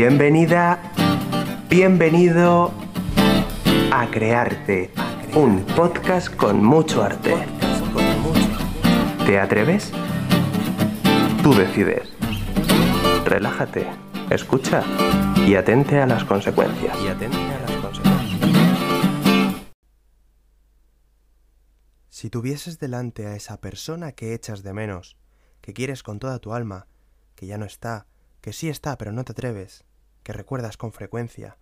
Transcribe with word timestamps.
Bienvenida, 0.00 0.80
bienvenido 1.68 2.72
a 3.90 4.08
Crearte, 4.12 4.92
un 5.34 5.64
podcast 5.74 6.32
con 6.36 6.62
mucho 6.62 7.02
arte. 7.02 7.34
¿Te 9.26 9.40
atreves? 9.40 9.90
Tú 11.42 11.52
decides. 11.52 12.12
Relájate, 13.24 13.88
escucha 14.30 14.84
y 15.44 15.56
atente 15.56 15.98
a 15.98 16.06
las 16.06 16.22
consecuencias. 16.22 16.96
Y 17.02 17.08
atente 17.08 17.36
a 17.36 17.58
las 17.58 17.72
consecuencias. 17.82 18.40
Si 22.08 22.30
tuvieses 22.30 22.78
delante 22.78 23.26
a 23.26 23.34
esa 23.34 23.60
persona 23.60 24.12
que 24.12 24.32
echas 24.32 24.62
de 24.62 24.72
menos, 24.72 25.16
que 25.60 25.72
quieres 25.74 26.04
con 26.04 26.20
toda 26.20 26.38
tu 26.38 26.54
alma, 26.54 26.86
que 27.34 27.46
ya 27.46 27.58
no 27.58 27.64
está, 27.64 28.06
que 28.40 28.52
sí 28.52 28.68
está 28.68 28.96
pero 28.96 29.10
no 29.10 29.24
te 29.24 29.32
atreves, 29.32 29.87
que 30.28 30.34
recuerdas 30.34 30.76
con 30.76 30.92
frecuencia, 30.92 31.56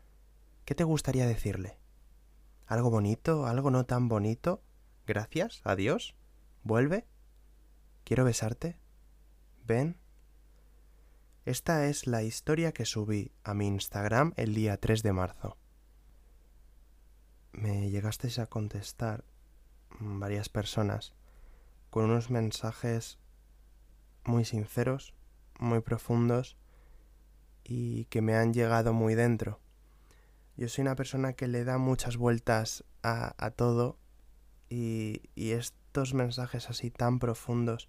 ¿qué 0.65 0.75
te 0.75 0.83
gustaría 0.83 1.25
decirle? 1.25 1.79
¿Algo 2.67 2.91
bonito? 2.91 3.47
¿Algo 3.47 3.71
no 3.71 3.87
tan 3.87 4.09
bonito? 4.09 4.61
¿Gracias? 5.07 5.61
¿Adiós? 5.63 6.17
¿Vuelve? 6.65 7.07
¿Quiero 8.03 8.25
besarte? 8.25 8.77
¿Ven? 9.65 10.01
Esta 11.45 11.87
es 11.87 12.09
la 12.09 12.25
historia 12.25 12.73
que 12.73 12.87
subí 12.87 13.31
a 13.45 13.55
mi 13.55 13.69
Instagram 13.69 14.33
el 14.35 14.53
día 14.53 14.81
3 14.81 15.05
de 15.05 15.13
marzo. 15.13 15.57
Me 17.53 17.89
llegasteis 17.89 18.41
a 18.41 18.49
contestar 18.49 19.25
varias 20.01 20.49
personas 20.49 21.15
con 21.89 22.07
unos 22.07 22.31
mensajes 22.31 23.21
muy 24.25 24.45
sinceros, 24.45 25.15
muy 25.61 25.83
profundos 25.83 26.57
y 27.69 28.05
que 28.07 28.23
me 28.23 28.37
han 28.37 28.55
llegado 28.55 28.93
muy 28.93 29.15
dentro. 29.15 29.61
Yo 30.57 30.69
soy 30.69 30.83
una 30.83 30.95
persona 30.95 31.33
que 31.33 31.49
le 31.49 31.65
da 31.65 31.79
muchas 31.79 32.17
vueltas 32.17 32.85
a, 33.03 33.35
a 33.45 33.51
todo 33.51 33.99
y, 34.71 35.23
y 35.35 35.51
estos 35.51 36.15
mensajes 36.15 36.71
así 36.71 36.91
tan 36.91 37.19
profundos, 37.19 37.89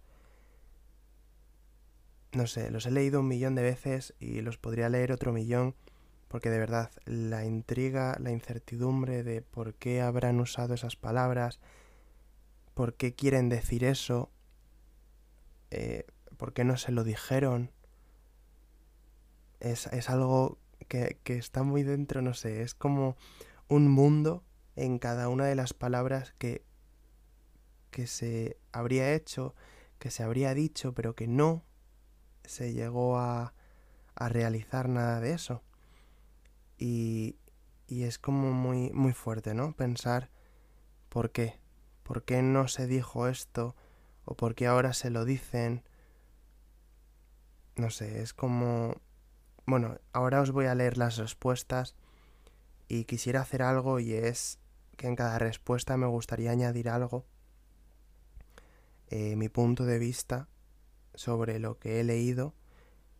no 2.34 2.47
sé, 2.47 2.72
los 2.72 2.86
he 2.86 2.92
leído 2.92 3.22
un 3.22 3.28
millón 3.28 3.56
de 3.56 3.61
veces 3.61 4.14
y 4.19 4.42
los 4.42 4.58
podría 4.58 4.89
leer 4.89 5.11
otro 5.11 5.31
millón 5.31 5.75
porque 6.28 6.50
de 6.50 6.59
verdad 6.59 6.91
la 7.06 7.45
intriga, 7.45 8.17
la 8.19 8.31
incertidumbre 8.31 9.23
de 9.23 9.41
por 9.41 9.75
qué 9.75 10.02
habrán 10.02 10.39
usado 10.39 10.73
esas 10.73 10.95
palabras, 10.95 11.59
por 12.73 12.95
qué 12.95 13.16
quieren 13.16 13.50
decir 13.50 13.84
eso, 13.84 14.30
eh, 15.72 16.06
por 16.38 16.53
qué 16.53 16.64
no 16.64 16.78
se 16.78 16.91
lo 16.91 17.03
dijeron, 17.03 17.72
es, 19.59 19.88
es 19.88 20.09
algo 20.09 20.58
que, 20.88 21.19
que 21.23 21.38
está 21.38 21.63
muy 21.63 21.83
dentro, 21.83 22.22
no 22.22 22.33
sé, 22.33 22.61
es 22.61 22.73
como 22.73 23.16
un 23.67 23.89
mundo 23.89 24.44
en 24.75 25.00
cada 25.00 25.30
una 25.30 25.45
de 25.45 25.55
las 25.55 25.73
palabras 25.73 26.33
que, 26.38 26.63
que 27.91 28.08
se 28.08 28.58
habría 28.72 29.13
hecho, 29.13 29.55
que 30.00 30.11
se 30.11 30.23
habría 30.23 30.53
dicho, 30.53 30.94
pero 30.94 31.16
que 31.16 31.28
no 31.28 31.63
se 32.44 32.73
llegó 32.73 33.17
a, 33.17 33.53
a 34.16 34.30
realizar 34.30 34.88
nada 34.88 35.19
de 35.19 35.33
eso. 35.33 35.63
Y, 36.78 37.38
y 37.88 38.03
es 38.03 38.19
como 38.19 38.52
muy, 38.52 38.91
muy 38.91 39.13
fuerte, 39.13 39.53
¿no? 39.53 39.73
Pensar 39.73 40.30
por 41.09 41.31
qué, 41.31 41.59
por 42.03 42.23
qué 42.23 42.41
no 42.41 42.67
se 42.67 42.85
dijo 42.85 43.28
esto, 43.28 43.75
o 44.25 44.35
por 44.35 44.55
qué 44.55 44.67
ahora 44.67 44.94
se 44.94 45.09
lo 45.09 45.25
dicen. 45.25 45.83
No 47.75 47.89
sé, 47.89 48.22
es 48.22 48.33
como 48.33 48.95
bueno, 49.68 49.98
ahora 50.14 50.42
os 50.42 50.52
voy 50.52 50.66
a 50.66 50.76
leer 50.76 50.98
las 50.98 51.18
respuestas 51.18 51.94
y 52.88 53.04
quisiera 53.04 53.42
hacer 53.42 53.62
algo 53.62 54.00
y 54.00 54.14
es 54.14 54.59
que 54.96 55.08
en 55.08 55.18
cada 55.18 55.38
respuesta 55.40 55.97
me 55.97 56.08
gustaría 56.08 56.52
añadir 56.52 56.90
algo, 56.90 57.25
eh, 59.09 59.36
mi 59.36 59.50
punto 59.50 59.86
de 59.86 60.00
vista 60.00 60.47
sobre 61.16 61.59
lo 61.59 61.80
que 61.80 62.00
he 62.00 62.03
leído, 62.06 62.53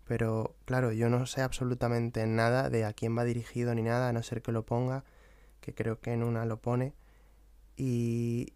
pero 0.06 0.56
claro, 0.64 0.94
yo 0.94 1.10
no 1.10 1.26
sé 1.26 1.42
absolutamente 1.42 2.26
nada 2.26 2.70
de 2.70 2.86
a 2.86 2.94
quién 2.94 3.18
va 3.18 3.26
dirigido 3.26 3.76
ni 3.76 3.84
nada, 3.84 4.08
a 4.10 4.14
no 4.14 4.24
ser 4.24 4.42
que 4.42 4.54
lo 4.54 4.66
ponga, 4.66 5.04
que 5.60 5.76
creo 5.76 6.00
que 6.00 6.14
en 6.14 6.24
una 6.24 6.46
lo 6.46 6.62
pone, 6.62 6.94
y, 7.76 8.54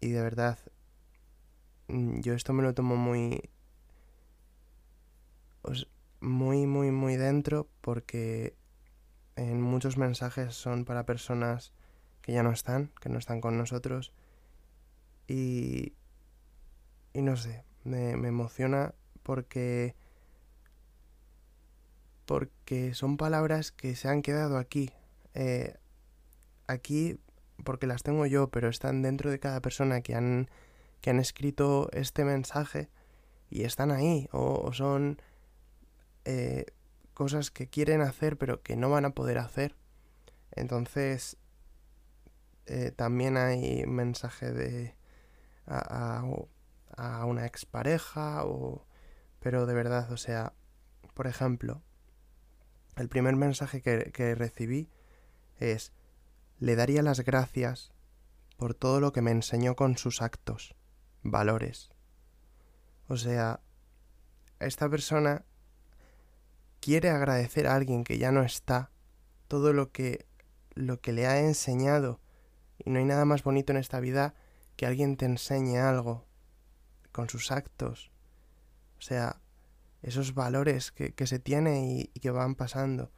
y 0.00 0.10
de 0.10 0.22
verdad, 0.22 0.58
mm, 1.88 2.20
yo 2.20 2.34
esto 2.34 2.52
me 2.52 2.62
lo 2.62 2.74
tomo 2.74 2.96
muy... 2.96 3.50
Os, 5.62 5.88
muy, 6.20 6.66
muy, 6.66 6.90
muy 6.90 7.16
dentro 7.16 7.68
porque 7.80 8.54
en 9.36 9.60
muchos 9.60 9.96
mensajes 9.96 10.54
son 10.54 10.84
para 10.84 11.06
personas 11.06 11.72
que 12.22 12.32
ya 12.32 12.42
no 12.42 12.52
están, 12.52 12.90
que 13.00 13.08
no 13.08 13.18
están 13.18 13.40
con 13.40 13.56
nosotros. 13.56 14.12
Y, 15.26 15.94
y 17.12 17.22
no 17.22 17.36
sé, 17.36 17.64
me, 17.84 18.16
me 18.16 18.28
emociona 18.28 18.94
porque 19.22 19.94
porque 22.26 22.94
son 22.94 23.16
palabras 23.16 23.72
que 23.72 23.96
se 23.96 24.06
han 24.06 24.22
quedado 24.22 24.56
aquí, 24.56 24.92
eh, 25.34 25.74
aquí 26.68 27.18
porque 27.64 27.88
las 27.88 28.04
tengo 28.04 28.24
yo, 28.24 28.50
pero 28.50 28.68
están 28.68 29.02
dentro 29.02 29.32
de 29.32 29.40
cada 29.40 29.60
persona 29.60 30.00
que 30.00 30.14
han, 30.14 30.48
que 31.00 31.10
han 31.10 31.18
escrito 31.18 31.90
este 31.92 32.24
mensaje 32.24 32.88
y 33.50 33.64
están 33.64 33.90
ahí, 33.90 34.28
o, 34.30 34.62
o 34.64 34.72
son 34.72 35.20
eh, 36.24 36.66
cosas 37.14 37.50
que 37.50 37.68
quieren 37.68 38.00
hacer 38.00 38.36
pero 38.38 38.62
que 38.62 38.76
no 38.76 38.90
van 38.90 39.04
a 39.04 39.14
poder 39.14 39.38
hacer. 39.38 39.76
Entonces, 40.52 41.36
eh, 42.66 42.92
también 42.92 43.36
hay 43.36 43.84
mensaje 43.86 44.52
de 44.52 44.96
a, 45.66 46.22
a, 46.96 47.20
a 47.20 47.24
una 47.24 47.46
expareja 47.46 48.44
o... 48.44 48.86
Pero 49.40 49.64
de 49.64 49.74
verdad, 49.74 50.12
o 50.12 50.16
sea, 50.18 50.52
por 51.14 51.26
ejemplo, 51.26 51.82
el 52.96 53.08
primer 53.08 53.36
mensaje 53.36 53.80
que, 53.80 54.10
que 54.12 54.34
recibí 54.34 54.90
es, 55.58 55.92
le 56.58 56.76
daría 56.76 57.02
las 57.02 57.20
gracias 57.20 57.92
por 58.58 58.74
todo 58.74 59.00
lo 59.00 59.12
que 59.12 59.22
me 59.22 59.30
enseñó 59.30 59.76
con 59.76 59.96
sus 59.96 60.20
actos, 60.20 60.74
valores. 61.22 61.90
O 63.08 63.16
sea, 63.16 63.60
esta 64.58 64.90
persona 64.90 65.46
quiere 66.80 67.10
agradecer 67.10 67.66
a 67.66 67.74
alguien 67.74 68.04
que 68.04 68.18
ya 68.18 68.32
no 68.32 68.42
está 68.42 68.90
todo 69.48 69.72
lo 69.72 69.92
que 69.92 70.26
lo 70.74 71.00
que 71.00 71.12
le 71.12 71.26
ha 71.26 71.40
enseñado 71.40 72.20
y 72.78 72.90
no 72.90 72.98
hay 72.98 73.04
nada 73.04 73.24
más 73.24 73.42
bonito 73.42 73.72
en 73.72 73.78
esta 73.78 74.00
vida 74.00 74.34
que 74.76 74.86
alguien 74.86 75.16
te 75.16 75.26
enseñe 75.26 75.78
algo 75.78 76.26
con 77.12 77.28
sus 77.28 77.52
actos. 77.52 78.10
O 78.98 79.02
sea 79.02 79.40
esos 80.02 80.34
valores 80.34 80.92
que, 80.92 81.12
que 81.12 81.26
se 81.26 81.38
tiene 81.38 82.08
y, 82.14 82.20
que 82.20 82.30
van 82.30 82.54
pasando. 82.54 83.10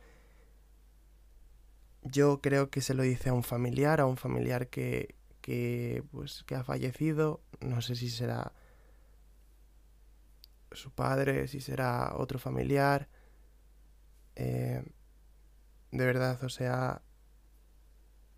Yo 2.03 2.41
creo 2.41 2.71
que 2.71 2.81
se 2.81 2.95
lo 2.95 3.05
dice 3.05 3.29
a 3.29 3.33
un 3.33 3.45
familiar 3.45 4.01
a 4.01 4.07
un 4.07 4.17
familiar 4.17 4.69
que 4.69 5.15
que 5.41 6.03
pues 6.11 6.45
que 6.45 6.55
ha 6.57 6.65
fallecido. 6.65 7.43
No 7.61 7.81
sé 7.83 7.95
si 7.95 8.09
será 8.11 8.53
su 10.73 10.91
padre 10.91 11.47
si 11.49 11.61
será 11.61 12.15
otro 12.17 12.39
familiar 12.39 13.09
eh, 14.37 14.83
de 15.91 16.07
verdad, 16.07 16.43
o 16.45 16.49
sea, 16.49 17.03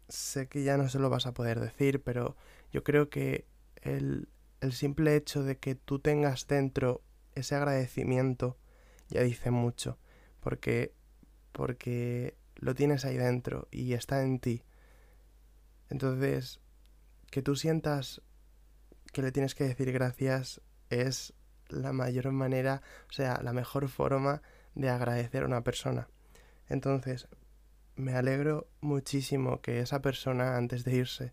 sé 0.09 0.49
que 0.49 0.65
ya 0.65 0.77
no 0.77 0.89
se 0.89 0.99
lo 0.99 1.11
vas 1.11 1.27
a 1.27 1.35
poder 1.35 1.61
decir, 1.61 2.03
pero 2.03 2.37
yo 2.73 2.83
creo 2.83 3.11
que 3.11 3.47
el, 3.83 4.29
el 4.61 4.73
simple 4.73 5.17
hecho 5.17 5.43
de 5.43 5.59
que 5.59 5.75
tú 5.75 5.99
tengas 5.99 6.47
dentro 6.47 7.03
ese 7.35 7.55
agradecimiento 7.55 8.57
ya 9.09 9.23
dice 9.23 9.51
mucho, 9.51 9.99
porque, 10.41 10.95
porque 11.53 12.37
lo 12.57 12.75
tienes 12.75 13.05
ahí 13.05 13.17
dentro 13.17 13.69
y 13.71 13.93
está 13.93 14.23
en 14.23 14.39
ti. 14.41 14.63
Entonces, 15.91 16.61
que 17.31 17.43
tú 17.43 17.57
sientas 17.57 18.23
que 19.13 19.23
le 19.23 19.33
tienes 19.33 19.55
que 19.55 19.65
decir 19.65 19.93
gracias 19.93 20.61
es 20.91 21.35
la 21.69 21.93
mayor 21.93 22.31
manera, 22.33 22.83
o 23.09 23.13
sea, 23.13 23.41
la 23.43 23.53
mejor 23.53 23.89
forma 23.89 24.43
de 24.75 24.91
agradecer 24.91 25.43
a 25.43 25.47
una 25.47 25.63
persona. 25.63 26.09
Entonces, 26.69 27.29
me 27.97 28.15
alegro 28.15 28.69
muchísimo 28.81 29.61
que 29.61 29.81
esa 29.81 30.01
persona 30.01 30.57
antes 30.57 30.85
de 30.85 30.97
irse 30.97 31.33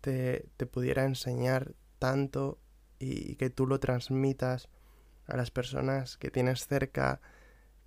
te, 0.00 0.48
te 0.56 0.66
pudiera 0.66 1.04
enseñar 1.04 1.74
tanto 1.98 2.58
y, 2.98 3.36
que 3.36 3.50
tú 3.50 3.66
lo 3.66 3.78
transmitas 3.78 4.68
a 5.26 5.36
las 5.36 5.50
personas 5.50 6.16
que 6.16 6.30
tienes 6.30 6.66
cerca, 6.66 7.20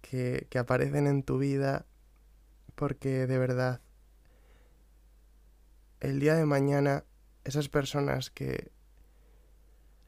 que, 0.02 0.48
que 0.50 0.60
aparecen 0.60 1.08
en 1.08 1.24
tu 1.24 1.38
vida, 1.38 1.86
porque 2.76 3.28
de 3.28 3.38
verdad, 3.38 3.82
el 6.00 6.20
día 6.20 6.36
de 6.36 6.46
mañana, 6.46 7.06
esas 7.44 7.70
personas 7.70 8.30
que 8.30 8.72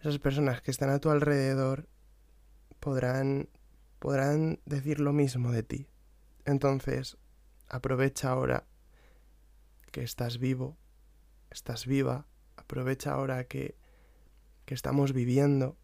esas 0.02 0.18
personas 0.18 0.62
que 0.62 0.72
están 0.72 0.90
a 0.90 1.00
tu 1.00 1.12
alrededor 1.12 1.88
podrán 2.80 3.50
podrán 4.02 4.60
decir 4.66 5.00
lo 5.00 5.14
mismo 5.14 5.52
de 5.52 5.62
ti. 5.62 5.88
Entonces, 6.46 7.20
aprovecha 7.70 8.32
ahora 8.32 8.66
que 9.92 10.02
estás 10.02 10.40
vivo, 10.40 10.76
estás 11.52 11.86
viva, 11.86 12.26
aprovecha 12.58 13.12
ahora 13.12 13.44
que, 13.44 13.78
que 14.66 14.74
estamos 14.74 15.14
viviendo 15.14 15.78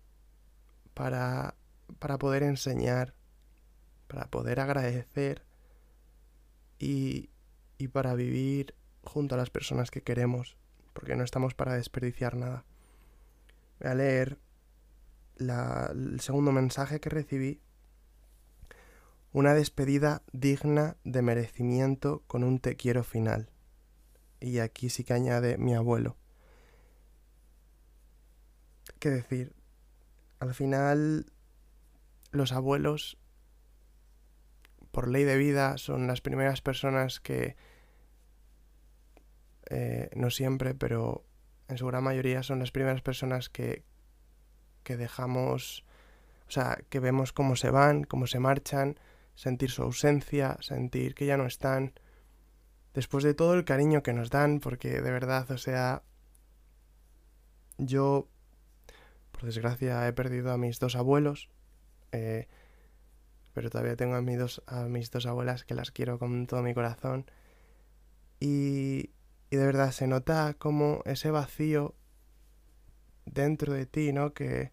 para, 0.95 1.53
para 1.99 2.17
poder 2.17 2.41
enseñar, 2.41 3.13
para 4.07 4.31
poder 4.31 4.61
agradecer 4.61 5.45
y, 6.79 7.29
y 7.77 7.89
para 7.89 8.15
vivir 8.15 8.73
junto 9.03 9.35
a 9.35 9.37
las 9.37 9.51
personas 9.51 9.91
que 9.91 10.01
queremos, 10.01 10.57
porque 10.93 11.15
no 11.15 11.23
estamos 11.23 11.53
para 11.53 11.75
desperdiciar 11.75 12.35
nada. 12.35 12.65
Voy 13.79 13.91
a 13.91 13.93
leer 13.93 14.39
el 15.37 16.19
segundo 16.19 16.51
mensaje 16.51 16.99
que 16.99 17.11
recibí. 17.11 17.61
Una 19.37 19.53
despedida 19.53 20.23
digna 20.33 20.97
de 21.03 21.21
merecimiento 21.21 22.23
con 22.25 22.43
un 22.43 22.57
te 22.57 22.75
quiero 22.75 23.03
final. 23.03 23.51
Y 24.39 24.57
aquí 24.57 24.89
sí 24.89 25.03
que 25.03 25.13
añade 25.13 25.59
mi 25.59 25.75
abuelo. 25.75 26.17
¿Qué 28.97 29.11
decir? 29.11 29.53
Al 30.39 30.55
final, 30.55 31.31
los 32.31 32.51
abuelos, 32.51 33.19
por 34.89 35.07
ley 35.07 35.23
de 35.23 35.37
vida, 35.37 35.77
son 35.77 36.07
las 36.07 36.21
primeras 36.21 36.61
personas 36.61 37.19
que, 37.19 37.55
eh, 39.69 40.09
no 40.15 40.31
siempre, 40.31 40.73
pero 40.73 41.23
en 41.67 41.77
su 41.77 41.85
gran 41.85 42.03
mayoría 42.03 42.41
son 42.41 42.57
las 42.57 42.71
primeras 42.71 43.03
personas 43.03 43.49
que, 43.49 43.83
que 44.81 44.97
dejamos, 44.97 45.85
o 46.47 46.51
sea, 46.51 46.79
que 46.89 46.99
vemos 46.99 47.33
cómo 47.33 47.55
se 47.55 47.69
van, 47.69 48.03
cómo 48.03 48.25
se 48.25 48.39
marchan, 48.39 48.97
sentir 49.37 49.69
su 49.69 49.83
ausencia, 49.83 50.57
sentir 50.61 51.13
que 51.13 51.27
ya 51.27 51.37
no 51.37 51.45
están, 51.45 51.93
después 52.95 53.23
de 53.23 53.35
todo 53.35 53.53
el 53.53 53.65
cariño 53.65 54.01
que 54.01 54.11
nos 54.11 54.31
dan, 54.31 54.59
porque 54.59 54.99
de 54.99 55.11
verdad, 55.11 55.49
o 55.51 55.59
sea, 55.59 56.01
yo, 57.77 58.27
por 59.31 59.43
desgracia, 59.43 60.07
he 60.07 60.13
perdido 60.13 60.51
a 60.51 60.57
mis 60.57 60.79
dos 60.79 60.95
abuelos, 60.95 61.51
eh, 62.11 62.47
pero 63.53 63.69
todavía 63.69 63.95
tengo 63.95 64.15
a, 64.15 64.23
mis 64.23 64.39
dos, 64.39 64.63
a 64.65 64.85
mis 64.85 65.11
dos 65.11 65.27
abuelas 65.27 65.63
que 65.63 65.75
las 65.75 65.91
quiero 65.91 66.17
con 66.17 66.47
todo 66.47 66.63
mi 66.63 66.73
corazón. 66.73 67.29
Y, 68.39 69.11
y 69.51 69.55
de 69.55 69.65
verdad 69.67 69.91
se 69.91 70.07
nota 70.07 70.55
como 70.57 71.03
ese 71.05 71.29
vacío 71.29 71.93
dentro 73.25 73.73
de 73.73 73.85
ti, 73.85 74.13
¿no? 74.13 74.33
Que, 74.33 74.71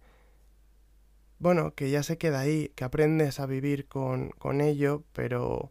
bueno, 1.44 1.74
que 1.74 1.90
ya 1.90 2.02
se 2.02 2.16
queda 2.16 2.40
ahí, 2.40 2.72
que 2.74 2.84
aprendes 2.84 3.38
a 3.38 3.44
vivir 3.44 3.86
con, 3.86 4.30
con 4.30 4.62
ello, 4.62 5.04
pero, 5.12 5.70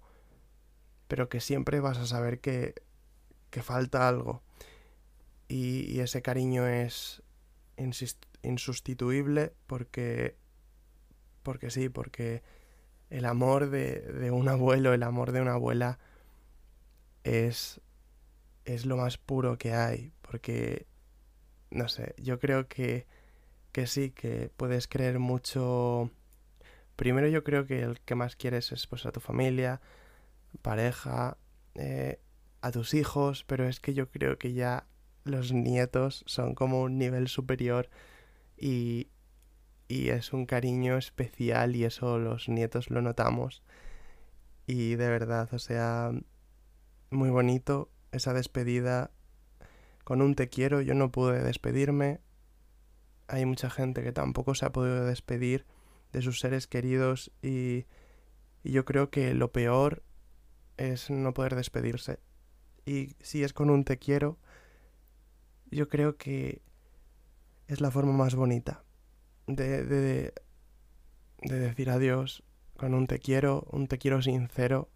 pero 1.07 1.29
que 1.29 1.39
siempre 1.39 1.79
vas 1.79 1.97
a 1.97 2.05
saber 2.05 2.41
que, 2.41 2.75
que 3.49 3.63
falta 3.63 4.07
algo. 4.07 4.43
Y, 5.47 5.91
y, 5.91 6.01
ese 6.01 6.21
cariño 6.21 6.67
es 6.67 7.23
insustituible 8.43 9.53
porque, 9.65 10.37
porque 11.41 11.71
sí, 11.71 11.89
porque 11.89 12.43
el 13.09 13.25
amor 13.25 13.71
de, 13.71 14.01
de 14.01 14.29
un 14.29 14.49
abuelo, 14.49 14.93
el 14.93 15.01
amor 15.01 15.31
de 15.31 15.41
una 15.41 15.53
abuela 15.53 15.97
es, 17.23 17.81
es 18.65 18.85
lo 18.85 18.97
más 18.97 19.17
puro 19.17 19.57
que 19.57 19.73
hay, 19.73 20.11
porque 20.21 20.85
no 21.71 21.87
sé, 21.87 22.13
yo 22.19 22.37
creo 22.37 22.67
que, 22.67 23.07
que 23.73 23.87
sí, 23.87 24.11
que 24.11 24.49
puedes 24.55 24.87
creer 24.87 25.19
mucho... 25.19 26.09
Primero 26.95 27.27
yo 27.27 27.43
creo 27.43 27.65
que 27.65 27.81
el 27.81 27.99
que 27.99 28.15
más 28.15 28.37
quieres 28.37 28.71
es 28.71 28.87
pues 28.87 29.05
a 29.05 29.11
tu 29.11 29.19
familia, 29.19 29.81
pareja, 30.61 31.37
eh, 31.75 32.19
a 32.61 32.71
tus 32.71 32.93
hijos, 32.93 33.43
pero 33.43 33.67
es 33.67 33.81
que 33.81 33.93
yo 33.93 34.09
creo 34.09 34.37
que 34.37 34.53
ya 34.53 34.85
los 35.25 35.51
nietos 35.51 36.23
son 36.27 36.55
como 36.55 36.81
un 36.83 36.97
nivel 36.97 37.27
superior 37.27 37.89
y, 38.57 39.07
y 39.87 40.09
es 40.09 40.33
un 40.33 40.45
cariño 40.45 40.97
especial 40.97 41.75
y 41.75 41.83
eso 41.83 42.19
los 42.19 42.47
nietos 42.47 42.89
lo 42.89 43.01
notamos. 43.01 43.63
Y 44.67 44.95
de 44.95 45.09
verdad, 45.09 45.49
o 45.53 45.59
sea, 45.59 46.11
muy 47.09 47.29
bonito 47.29 47.89
esa 48.11 48.33
despedida 48.33 49.11
con 50.03 50.21
un 50.21 50.35
te 50.35 50.49
quiero 50.49 50.81
yo 50.81 50.93
no 50.93 51.11
pude 51.11 51.41
despedirme. 51.43 52.19
Hay 53.27 53.45
mucha 53.45 53.69
gente 53.69 54.03
que 54.03 54.11
tampoco 54.11 54.55
se 54.55 54.65
ha 54.65 54.71
podido 54.71 55.05
despedir 55.05 55.65
de 56.11 56.21
sus 56.21 56.39
seres 56.39 56.67
queridos 56.67 57.31
y, 57.41 57.85
y 58.63 58.71
yo 58.71 58.85
creo 58.85 59.09
que 59.09 59.33
lo 59.33 59.51
peor 59.51 60.03
es 60.77 61.09
no 61.09 61.33
poder 61.33 61.55
despedirse. 61.55 62.19
Y 62.85 63.15
si 63.21 63.43
es 63.43 63.53
con 63.53 63.69
un 63.69 63.83
te 63.85 63.97
quiero, 63.97 64.37
yo 65.71 65.89
creo 65.89 66.17
que 66.17 66.61
es 67.67 67.81
la 67.81 67.91
forma 67.91 68.13
más 68.13 68.35
bonita 68.35 68.83
de, 69.47 69.83
de, 69.83 70.33
de 71.41 71.59
decir 71.59 71.89
adiós 71.89 72.43
con 72.77 72.93
un 72.93 73.07
te 73.07 73.19
quiero, 73.19 73.67
un 73.71 73.87
te 73.87 73.97
quiero 73.97 74.21
sincero. 74.21 74.89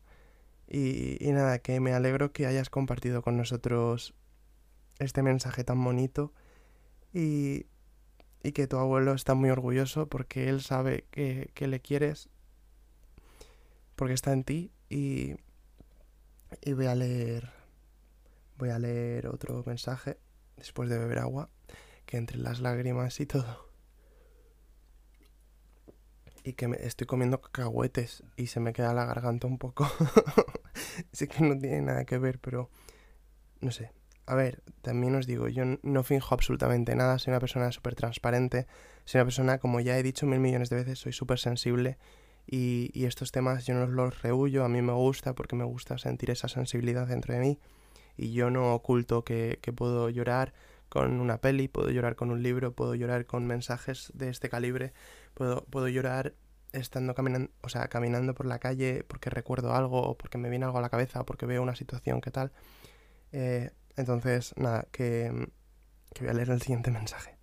Y, 0.70 1.26
y, 1.26 1.32
nada, 1.32 1.60
que 1.60 1.80
me 1.80 1.94
alegro 1.94 2.34
que 2.34 2.46
hayas 2.46 2.70
compartido 2.70 3.22
con 3.22 3.38
nosotros 3.38 4.14
este 5.00 5.24
mensaje 5.24 5.64
tan 5.64 5.82
bonito 5.82 6.34
y, 7.14 7.68
y 8.44 8.52
que 8.52 8.68
tu 8.68 8.78
abuelo 8.78 9.14
está 9.14 9.34
muy 9.34 9.50
orgulloso 9.50 10.08
porque 10.08 10.50
él 10.50 10.62
sabe 10.62 11.06
que, 11.12 11.52
que 11.54 11.68
le 11.68 11.80
quieres, 11.80 12.30
porque 13.96 14.14
está 14.14 14.34
en 14.34 14.44
ti 14.44 14.72
y, 14.90 15.36
y 16.62 16.74
voy 16.74 16.86
a 16.86 16.96
leer 16.96 17.58
voy 18.58 18.70
a 18.70 18.80
leer 18.80 19.28
otro 19.28 19.64
mensaje 19.66 20.18
después 20.56 20.90
de 20.90 20.98
beber 20.98 21.20
agua 21.20 21.50
que 22.06 22.18
entre 22.18 22.38
las 22.38 22.60
lágrimas 22.60 23.20
y 23.20 23.26
todo. 23.26 23.68
Y 26.44 26.54
que 26.54 26.68
me 26.68 26.78
estoy 26.78 27.06
comiendo 27.06 27.42
cacahuetes 27.42 28.24
y 28.38 28.48
se 28.48 28.60
me 28.60 28.74
queda 28.74 28.94
la 28.94 29.06
garganta 29.06 29.48
un 29.48 29.58
poco. 29.58 29.88
Sé 31.12 31.28
que 31.28 31.44
no 31.44 31.58
tiene 31.60 31.82
nada 31.82 32.06
que 32.06 32.18
ver 32.18 32.40
pero 32.40 32.70
no 33.60 33.72
sé 33.72 33.92
a 34.28 34.36
ver, 34.36 34.62
también 34.82 35.16
os 35.16 35.26
digo, 35.26 35.48
yo 35.48 35.64
no 35.82 36.04
finjo 36.04 36.36
absolutamente 36.36 36.96
nada, 36.96 37.18
soy 37.18 37.32
una 37.32 37.40
persona 37.40 37.72
súper 37.72 37.96
transparente, 37.96 38.68
soy 39.06 39.20
una 39.20 39.26
persona, 39.26 39.58
como 39.58 39.80
ya 39.80 39.98
he 39.98 40.04
dicho 40.04 40.26
mil 40.26 40.42
millones 40.42 40.70
de 40.70 40.76
veces, 40.76 41.00
soy 41.00 41.14
súper 41.14 41.40
sensible 41.40 41.98
y, 42.46 43.06
estos 43.06 43.32
temas 43.32 43.66
yo 43.66 43.74
no 43.74 43.88
los 43.88 44.22
rehuyo, 44.22 44.66
a 44.66 44.70
mí 44.70 44.82
me 44.82 44.92
gusta 44.92 45.34
porque 45.34 45.56
me 45.56 45.64
gusta 45.64 45.98
sentir 45.98 46.30
esa 46.30 46.50
sensibilidad 46.50 47.08
dentro 47.08 47.34
de 47.34 47.40
mí 47.40 47.60
y 48.18 48.34
yo 48.34 48.50
no 48.50 48.74
oculto 48.74 49.24
que, 49.24 49.60
que 49.62 49.72
puedo 49.72 50.10
llorar 50.10 50.54
con 50.90 51.22
una 51.22 51.40
peli, 51.40 51.70
puedo 51.70 51.90
llorar 51.90 52.18
con 52.18 52.30
un 52.30 52.44
libro, 52.44 52.74
puedo 52.74 52.96
llorar 52.96 53.26
con 53.26 53.48
mensajes 53.48 54.12
de 54.14 54.30
este 54.30 54.50
calibre, 54.50 54.92
puedo, 55.36 55.64
puedo 55.66 55.88
llorar 55.88 56.34
estando 56.74 57.16
caminando, 57.16 57.50
o 57.62 57.70
sea, 57.70 57.88
caminando 57.88 58.34
por 58.34 58.46
la 58.46 58.60
calle 58.60 59.06
porque 59.08 59.30
recuerdo 59.30 59.74
algo 59.74 60.02
o 60.02 60.18
porque 60.18 60.38
me 60.38 60.50
viene 60.50 60.66
algo 60.66 60.80
a 60.80 60.82
la 60.82 60.90
cabeza 60.90 61.22
o 61.22 61.26
porque 61.26 61.46
veo 61.46 61.62
una 61.62 61.76
situación 61.76 62.20
que 62.20 62.32
tal. 62.32 62.52
Eh, 63.32 63.72
entonces, 63.98 64.54
nada, 64.58 64.88
que, 64.92 65.50
que 66.14 66.22
voy 66.22 66.30
a 66.30 66.34
leer 66.34 66.52
el 66.52 66.62
siguiente 66.62 66.92
mensaje. 66.92 67.38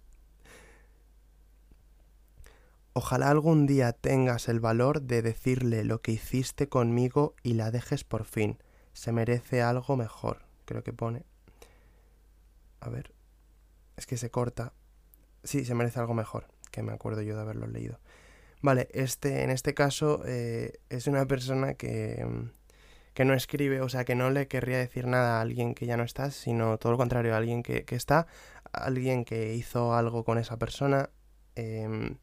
Ojalá 2.93 3.29
algún 3.29 3.67
día 3.67 3.93
tengas 3.93 4.49
el 4.49 4.61
valor 4.61 5.03
de 5.03 5.21
decirle 5.21 5.83
lo 5.83 6.01
que 6.01 6.13
hiciste 6.13 6.69
conmigo 6.69 7.35
y 7.43 7.55
la 7.55 7.73
dejes 7.73 8.05
por 8.05 8.25
fin. 8.25 8.59
Se 8.93 9.11
merece 9.11 9.63
algo 9.63 9.97
mejor, 9.97 10.43
creo 10.65 10.85
que 10.85 10.93
pone. 10.93 11.25
A 12.81 12.89
ver. 12.89 13.13
Es 13.97 14.07
que 14.07 14.17
se 14.17 14.31
corta. 14.31 14.73
Sí, 15.43 15.65
se 15.65 15.75
merece 15.75 15.99
algo 15.99 16.15
mejor, 16.15 16.47
que 16.71 16.83
me 16.83 16.93
acuerdo 16.93 17.23
yo 17.23 17.35
de 17.35 17.43
haberlo 17.43 17.67
leído. 17.67 17.99
Vale, 18.63 18.89
este, 18.93 19.43
en 19.43 19.51
este 19.51 19.75
caso 19.75 20.23
eh, 20.25 20.79
es 20.89 21.07
una 21.07 21.27
persona 21.27 21.75
que, 21.75 22.25
que 23.15 23.25
no 23.25 23.35
escribe, 23.35 23.81
o 23.81 23.89
sea, 23.89 24.05
que 24.05 24.15
no 24.15 24.31
le 24.31 24.49
querría 24.49 24.79
decir 24.79 25.07
nada 25.07 25.39
a 25.39 25.41
alguien 25.41 25.75
que 25.75 25.87
ya 25.87 25.97
no 25.97 26.03
está, 26.03 26.31
sino 26.31 26.79
todo 26.79 26.93
lo 26.93 26.99
contrario, 26.99 27.35
a 27.35 27.39
alguien 27.39 27.63
que, 27.63 27.85
que 27.85 27.95
está, 27.97 28.27
alguien 28.73 29.25
que 29.25 29.55
hizo 29.55 29.95
algo 29.95 30.25
con 30.25 30.39
esa 30.39 30.59
persona, 30.59 31.11
eh, 31.57 32.17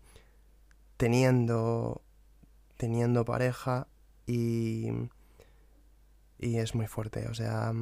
teniendo, 0.98 2.02
teniendo 2.78 3.26
pareja 3.26 3.88
y, 4.28 4.90
y 6.38 6.58
es 6.58 6.76
muy 6.76 6.88
fuerte, 6.88 7.28
o 7.28 7.34
sea, 7.34 7.74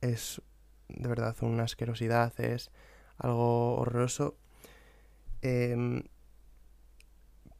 es 0.00 0.42
de 0.88 1.08
verdad 1.08 1.36
una 1.42 1.64
asquerosidad, 1.64 2.38
es 2.40 2.70
algo 3.16 3.76
horroroso. 3.76 4.36
Eh, 5.42 6.02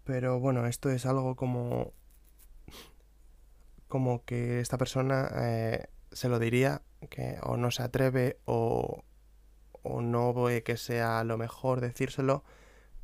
pero 0.05 0.41
bueno, 0.41 0.67
esto 0.67 0.91
es 0.91 1.07
algo 1.07 1.37
como 1.37 1.93
como 3.93 4.25
que 4.25 4.61
esta 4.61 4.79
persona 4.79 5.31
eh, 5.35 5.85
se 6.13 6.31
lo 6.31 6.39
diría, 6.39 6.81
que 7.11 7.37
o 7.43 7.59
no 7.59 7.71
se 7.71 7.83
atreve 7.83 8.39
o, 8.47 9.05
o 9.83 10.01
no 10.01 10.33
ve 10.33 10.63
que 10.63 10.79
sea 10.79 11.23
lo 11.25 11.37
mejor 11.37 11.83
decírselo, 11.83 12.43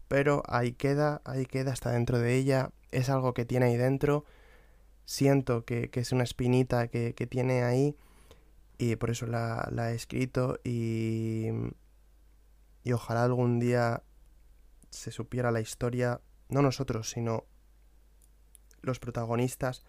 pero 0.08 0.42
ahí 0.48 0.72
queda, 0.72 1.20
ahí 1.26 1.44
queda, 1.44 1.74
está 1.74 1.90
dentro 1.90 2.18
de 2.18 2.36
ella, 2.36 2.70
es 2.90 3.10
algo 3.10 3.34
que 3.34 3.44
tiene 3.44 3.66
ahí 3.66 3.76
dentro, 3.76 4.24
siento 5.04 5.66
que, 5.66 5.90
es 5.92 6.12
una 6.12 6.24
espinita 6.24 6.88
que, 6.88 7.12
tiene 7.28 7.64
ahí 7.64 7.94
y 8.78 8.96
por 8.96 9.10
eso 9.10 9.26
la, 9.26 9.68
he 9.90 9.94
escrito 9.94 10.58
y, 10.64 11.48
y 12.82 12.92
ojalá 12.92 13.24
algún 13.24 13.60
día 13.60 14.04
se 14.88 15.10
supiera 15.10 15.50
la 15.50 15.60
historia, 15.60 16.22
no 16.48 16.62
nosotros, 16.62 17.10
sino 17.10 17.44
los 18.80 18.98
protagonistas, 18.98 19.84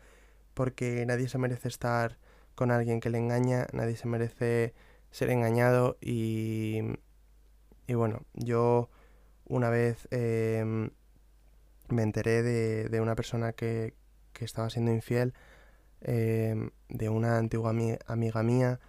porque 0.60 1.06
nadie 1.06 1.30
se 1.30 1.38
merece 1.38 1.70
estar 1.70 2.18
con 2.54 2.70
alguien 2.70 3.00
que 3.00 3.10
le 3.10 3.18
engaña, 3.18 3.68
nadie 3.72 3.96
se 3.96 4.10
merece 4.10 4.74
ser 5.10 5.30
engañado 5.30 5.98
y, 6.02 6.82
y 7.88 7.94
bueno, 7.94 8.24
yo 8.34 8.90
una 9.46 9.70
vez 9.70 10.10
em, 10.12 10.90
me 11.88 12.04
enteré 12.04 12.44
de, 12.44 12.90
de 12.90 13.00
una 13.00 13.16
persona 13.16 13.54
que, 13.54 13.94
que, 14.34 14.44
estaba 14.44 14.70
siendo 14.70 14.92
infiel, 14.92 15.34
em, 16.02 16.72
de 16.90 17.08
una 17.08 17.38
antigua 17.38 17.72
amiga 18.08 18.44
mía, 18.44 18.82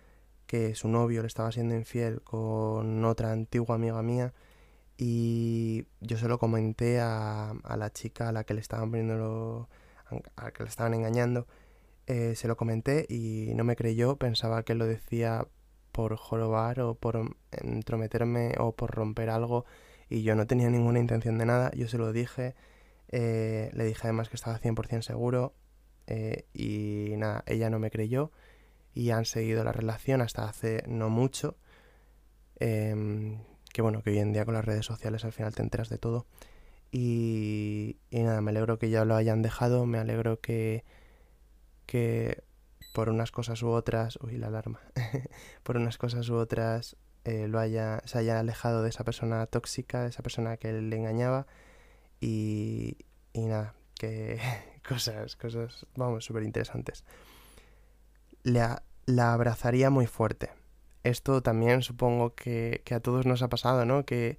que 0.48 0.74
su 0.74 0.88
novio 0.88 1.20
le 1.22 1.28
estaba 1.28 1.52
siendo 1.52 1.76
infiel 1.76 2.20
con 2.22 3.04
otra 3.04 3.30
antigua 3.30 3.76
amiga 3.76 4.02
mía 4.02 4.34
y 4.98 5.86
yo 6.00 6.18
se 6.18 6.26
lo 6.26 6.40
comenté 6.40 6.98
a, 7.00 7.50
a 7.50 7.76
la 7.76 7.90
chica 7.92 8.28
a 8.28 8.32
la 8.32 8.42
que 8.42 8.54
le 8.54 8.60
estaban 8.60 8.90
poniendo 8.90 9.14
a 9.14 9.68
la 10.36 10.50
que 10.52 10.62
le 10.62 10.68
estaban 10.68 10.94
engañando 10.94 11.46
eh, 12.06 12.34
se 12.34 12.48
lo 12.48 12.56
comenté 12.56 13.06
y 13.08 13.52
no 13.54 13.64
me 13.64 13.76
creyó. 13.76 14.16
Pensaba 14.16 14.62
que 14.64 14.74
lo 14.74 14.86
decía 14.86 15.46
por 15.92 16.16
jorobar 16.16 16.80
o 16.80 16.94
por 16.94 17.36
entrometerme 17.50 18.54
o 18.58 18.72
por 18.72 18.90
romper 18.90 19.30
algo 19.30 19.64
y 20.08 20.22
yo 20.22 20.34
no 20.34 20.46
tenía 20.46 20.70
ninguna 20.70 20.98
intención 20.98 21.38
de 21.38 21.46
nada. 21.46 21.70
Yo 21.74 21.88
se 21.88 21.98
lo 21.98 22.12
dije 22.12 22.54
eh, 23.12 23.70
le 23.72 23.84
dije 23.84 24.00
además 24.04 24.28
que 24.28 24.36
estaba 24.36 24.60
100% 24.60 25.02
seguro 25.02 25.52
eh, 26.06 26.44
y 26.54 27.14
nada 27.16 27.42
ella 27.46 27.68
no 27.68 27.80
me 27.80 27.90
creyó 27.90 28.30
y 28.94 29.10
han 29.10 29.24
seguido 29.24 29.64
la 29.64 29.72
relación 29.72 30.20
hasta 30.20 30.48
hace 30.48 30.84
no 30.86 31.10
mucho. 31.10 31.56
Em, 32.56 33.38
que 33.72 33.82
bueno, 33.82 34.02
que 34.02 34.10
hoy 34.10 34.18
en 34.18 34.32
día 34.32 34.44
con 34.44 34.54
las 34.54 34.64
redes 34.64 34.86
sociales 34.86 35.24
al 35.24 35.32
final 35.32 35.54
te 35.54 35.62
enteras 35.62 35.88
de 35.88 35.98
todo. 35.98 36.26
Y, 36.92 37.96
nada, 38.10 38.40
me 38.40 38.50
alegro 38.50 38.78
que 38.78 38.90
ya 38.90 39.04
lo 39.04 39.14
hayan 39.14 39.42
dejado, 39.42 39.86
me 39.86 39.98
alegro 39.98 40.40
que, 40.40 40.84
que 41.86 42.42
por 42.92 43.08
unas 43.08 43.30
cosas 43.30 43.62
u 43.62 43.68
otras, 43.68 44.18
uy, 44.22 44.36
la 44.36 44.48
alarma, 44.48 44.80
por 45.62 45.76
unas 45.76 45.98
cosas 45.98 46.28
u 46.28 46.36
otras 46.36 46.96
eh, 47.24 47.46
lo 47.48 47.60
haya, 47.60 48.02
se 48.06 48.18
haya 48.18 48.40
alejado 48.40 48.82
de 48.82 48.88
esa 48.88 49.04
persona 49.04 49.46
tóxica, 49.46 50.02
de 50.02 50.08
esa 50.08 50.22
persona 50.22 50.56
que 50.56 50.72
le 50.72 50.96
engañaba 50.96 51.46
y, 52.20 52.96
y 53.32 53.42
nada, 53.42 53.74
que 53.94 54.40
cosas, 54.88 55.36
cosas, 55.36 55.86
vamos, 55.96 56.24
súper 56.24 56.42
interesantes. 56.42 57.04
La, 58.42 58.82
la 59.06 59.32
abrazaría 59.32 59.90
muy 59.90 60.06
fuerte, 60.06 60.50
esto 61.02 61.42
también 61.42 61.82
supongo 61.82 62.34
que, 62.34 62.82
a 62.90 63.00
todos 63.00 63.26
nos 63.26 63.42
ha 63.42 63.48
pasado, 63.48 63.84
¿no? 63.84 64.04
Que, 64.04 64.38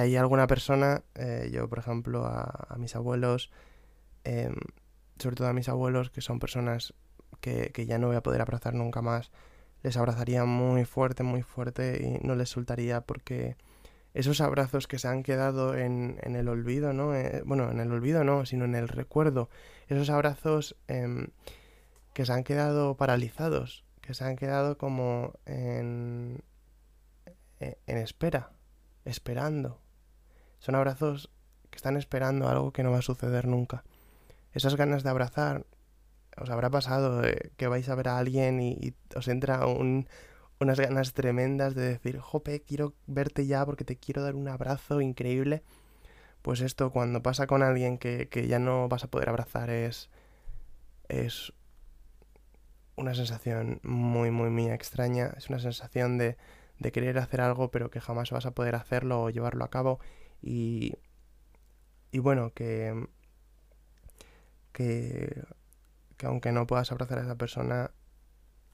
hay 0.00 0.16
alguna 0.16 0.46
persona, 0.46 1.02
eh, 1.14 1.50
yo 1.52 1.68
por 1.68 1.78
ejemplo 1.78 2.26
a, 2.26 2.74
mis 2.78 2.96
abuelos, 2.96 3.50
em, 4.24 4.54
sobre 5.18 5.36
todo 5.36 5.48
a 5.48 5.52
mis 5.52 5.68
abuelos, 5.68 6.10
que 6.10 6.20
son 6.20 6.38
personas 6.38 6.94
que, 7.40 7.72
ya 7.86 7.98
no 7.98 8.08
voy 8.08 8.16
a 8.16 8.22
poder 8.22 8.40
abrazar 8.40 8.74
nunca 8.74 9.02
más, 9.02 9.30
les 9.82 9.96
abrazaría 9.96 10.44
muy 10.44 10.84
fuerte, 10.84 11.22
muy 11.22 11.42
fuerte 11.42 12.02
y 12.02 12.26
no 12.26 12.34
les 12.34 12.48
soltaría 12.48 13.02
porque 13.02 13.56
esos 14.14 14.40
abrazos 14.40 14.88
que 14.88 14.98
se 14.98 15.08
han 15.08 15.22
quedado 15.22 15.76
en, 15.76 16.18
el 16.22 16.48
olvido, 16.48 16.92
¿no? 16.92 17.14
Eh, 17.14 17.42
bueno, 17.44 17.70
en 17.70 17.80
el 17.80 17.92
olvido 17.92 18.24
no, 18.24 18.46
sino 18.46 18.64
en 18.64 18.74
el 18.74 18.88
recuerdo, 18.88 19.50
esos 19.88 20.10
abrazos 20.10 20.76
em, 20.88 21.28
que 22.14 22.26
se 22.26 22.32
han 22.32 22.44
quedado 22.44 22.96
paralizados 22.96 23.86
que 24.06 24.14
se 24.14 24.24
han 24.24 24.36
quedado 24.36 24.78
como 24.78 25.34
en, 25.46 26.42
e, 27.58 27.76
en 27.86 27.98
espera, 27.98 28.52
esperando. 29.04 29.80
Son 30.58 30.74
abrazos 30.74 31.30
que 31.70 31.76
están 31.76 31.96
esperando 31.96 32.48
algo 32.48 32.72
que 32.72 32.82
no 32.82 32.90
va 32.90 32.98
a 32.98 33.02
suceder 33.02 33.46
nunca. 33.46 33.84
Esas 34.52 34.76
ganas 34.76 35.02
de 35.02 35.10
abrazar, 35.10 35.66
os 36.36 36.50
habrá 36.50 36.70
pasado 36.70 37.22
que 37.56 37.66
vais 37.68 37.88
a 37.88 37.94
ver 37.94 38.08
a 38.08 38.18
alguien 38.18 38.60
y, 38.60 38.94
os 39.14 39.28
entra 39.28 39.66
unas 39.66 40.80
ganas 40.80 41.12
tremendas 41.12 41.74
de 41.74 41.82
decir, 41.82 42.18
jope, 42.18 42.62
quiero 42.62 42.94
verte 43.06 43.46
ya 43.46 43.64
porque 43.66 43.84
te 43.84 43.96
quiero 43.96 44.22
dar 44.22 44.34
un 44.34 44.48
abrazo 44.48 45.00
increíble. 45.00 45.62
Pues 46.42 46.60
esto 46.60 46.90
cuando 46.90 47.22
pasa 47.22 47.46
con 47.46 47.62
alguien 47.62 47.98
que, 47.98 48.28
que 48.28 48.46
ya 48.46 48.58
no 48.58 48.88
vas 48.88 49.04
a 49.04 49.08
poder 49.08 49.28
abrazar 49.28 49.68
es, 49.68 50.10
es 51.08 51.52
una 52.96 53.14
sensación 53.14 53.80
muy, 53.82 54.30
muy, 54.30 54.50
muy 54.50 54.70
extraña. 54.70 55.34
Es 55.36 55.48
una 55.50 55.58
sensación 55.58 56.18
de, 56.18 56.36
de 56.78 56.92
querer 56.92 57.18
hacer 57.18 57.40
algo 57.40 57.70
pero 57.70 57.90
que 57.90 58.00
jamás 58.00 58.30
vas 58.30 58.46
a 58.46 58.52
poder 58.52 58.74
hacerlo 58.74 59.22
o 59.22 59.30
llevarlo 59.30 59.64
a 59.64 59.70
cabo. 59.70 60.00
Y, 60.42 60.94
y 62.12 62.18
bueno, 62.18 62.52
que, 62.54 63.06
que, 64.72 65.42
que 66.16 66.26
aunque 66.26 66.52
no 66.52 66.66
puedas 66.66 66.92
abrazar 66.92 67.18
a 67.18 67.22
esa 67.22 67.36
persona, 67.36 67.90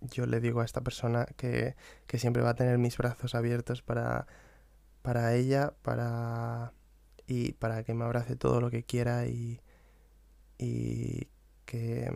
yo 0.00 0.26
le 0.26 0.40
digo 0.40 0.61
a 0.61 0.64
esta 0.64 0.81
persona 0.83 1.26
que, 1.37 1.76
que 2.07 2.19
siempre 2.19 2.42
va 2.42 2.50
a 2.50 2.54
tener 2.54 2.78
mis 2.78 2.97
brazos 2.97 3.35
abiertos 3.35 3.83
para, 3.83 4.26
para 5.02 5.35
ella, 5.35 5.75
para 5.83 6.73
y 7.26 7.52
para 7.52 7.85
que 7.85 7.95
me 7.95 8.04
abrace 8.04 8.37
todo 8.37 8.61
lo 8.61 8.71
que 8.71 8.85
quiera 8.85 9.26
y, 9.26 9.61
y 10.59 11.28
que, 11.64 12.11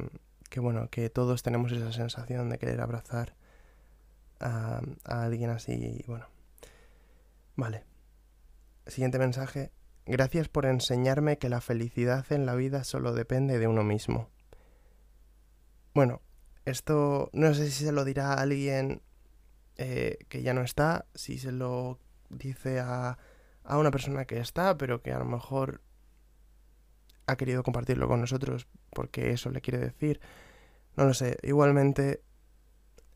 que 0.51 0.61
bueno, 0.61 0.89
que 0.91 1.11
todos 1.11 1.43
tenemos 1.43 1.73
esa 1.73 1.93
sensación 1.93 2.51
de 2.51 2.59
querer 2.59 2.81
abrazar 2.81 3.35
a, 4.41 4.81
alguien 5.05 5.51
así 5.51 5.73
y 5.73 6.05
bueno. 6.07 6.27
Vale. 7.57 7.96
Siguiente 8.87 9.19
mensaje. 9.19 9.73
Gracias 10.07 10.49
por 10.49 10.67
enseñarme 10.67 11.39
que 11.39 11.49
la 11.49 11.61
felicidad 11.61 12.25
en 12.31 12.47
la 12.47 12.55
vida 12.55 12.85
solo 12.85 13.13
depende 13.13 13.59
de 13.59 13.67
uno 13.67 13.83
mismo. 13.83 14.31
Bueno, 15.95 16.23
esto 16.65 17.31
no 17.33 17.53
sé 17.55 17.71
si 17.71 17.85
se 17.85 17.93
lo 17.93 18.05
dirá 18.05 18.35
a 18.35 18.41
alguien 18.41 19.03
eh, 19.77 20.19
que 20.29 20.43
ya 20.43 20.55
no 20.55 20.63
está, 20.63 21.07
si 21.15 21.39
se 21.39 21.53
lo 21.53 21.99
dice 22.29 22.81
a, 22.81 23.19
a 23.65 23.79
una 23.79 23.91
persona 23.91 24.25
que 24.25 24.39
está, 24.39 24.77
pero 24.77 25.03
que 25.03 25.13
a 25.13 25.19
lo 25.19 25.25
mejor 25.25 25.83
ha 27.27 27.37
querido 27.37 27.63
compartirlo 27.63 28.09
con 28.09 28.21
nosotros 28.21 28.69
porque 28.91 29.33
eso 29.33 29.51
le 29.51 29.61
quiere 29.61 29.79
decir. 29.79 30.21
No 30.97 31.05
lo 31.05 31.15
sé, 31.15 31.37
igualmente 31.43 32.23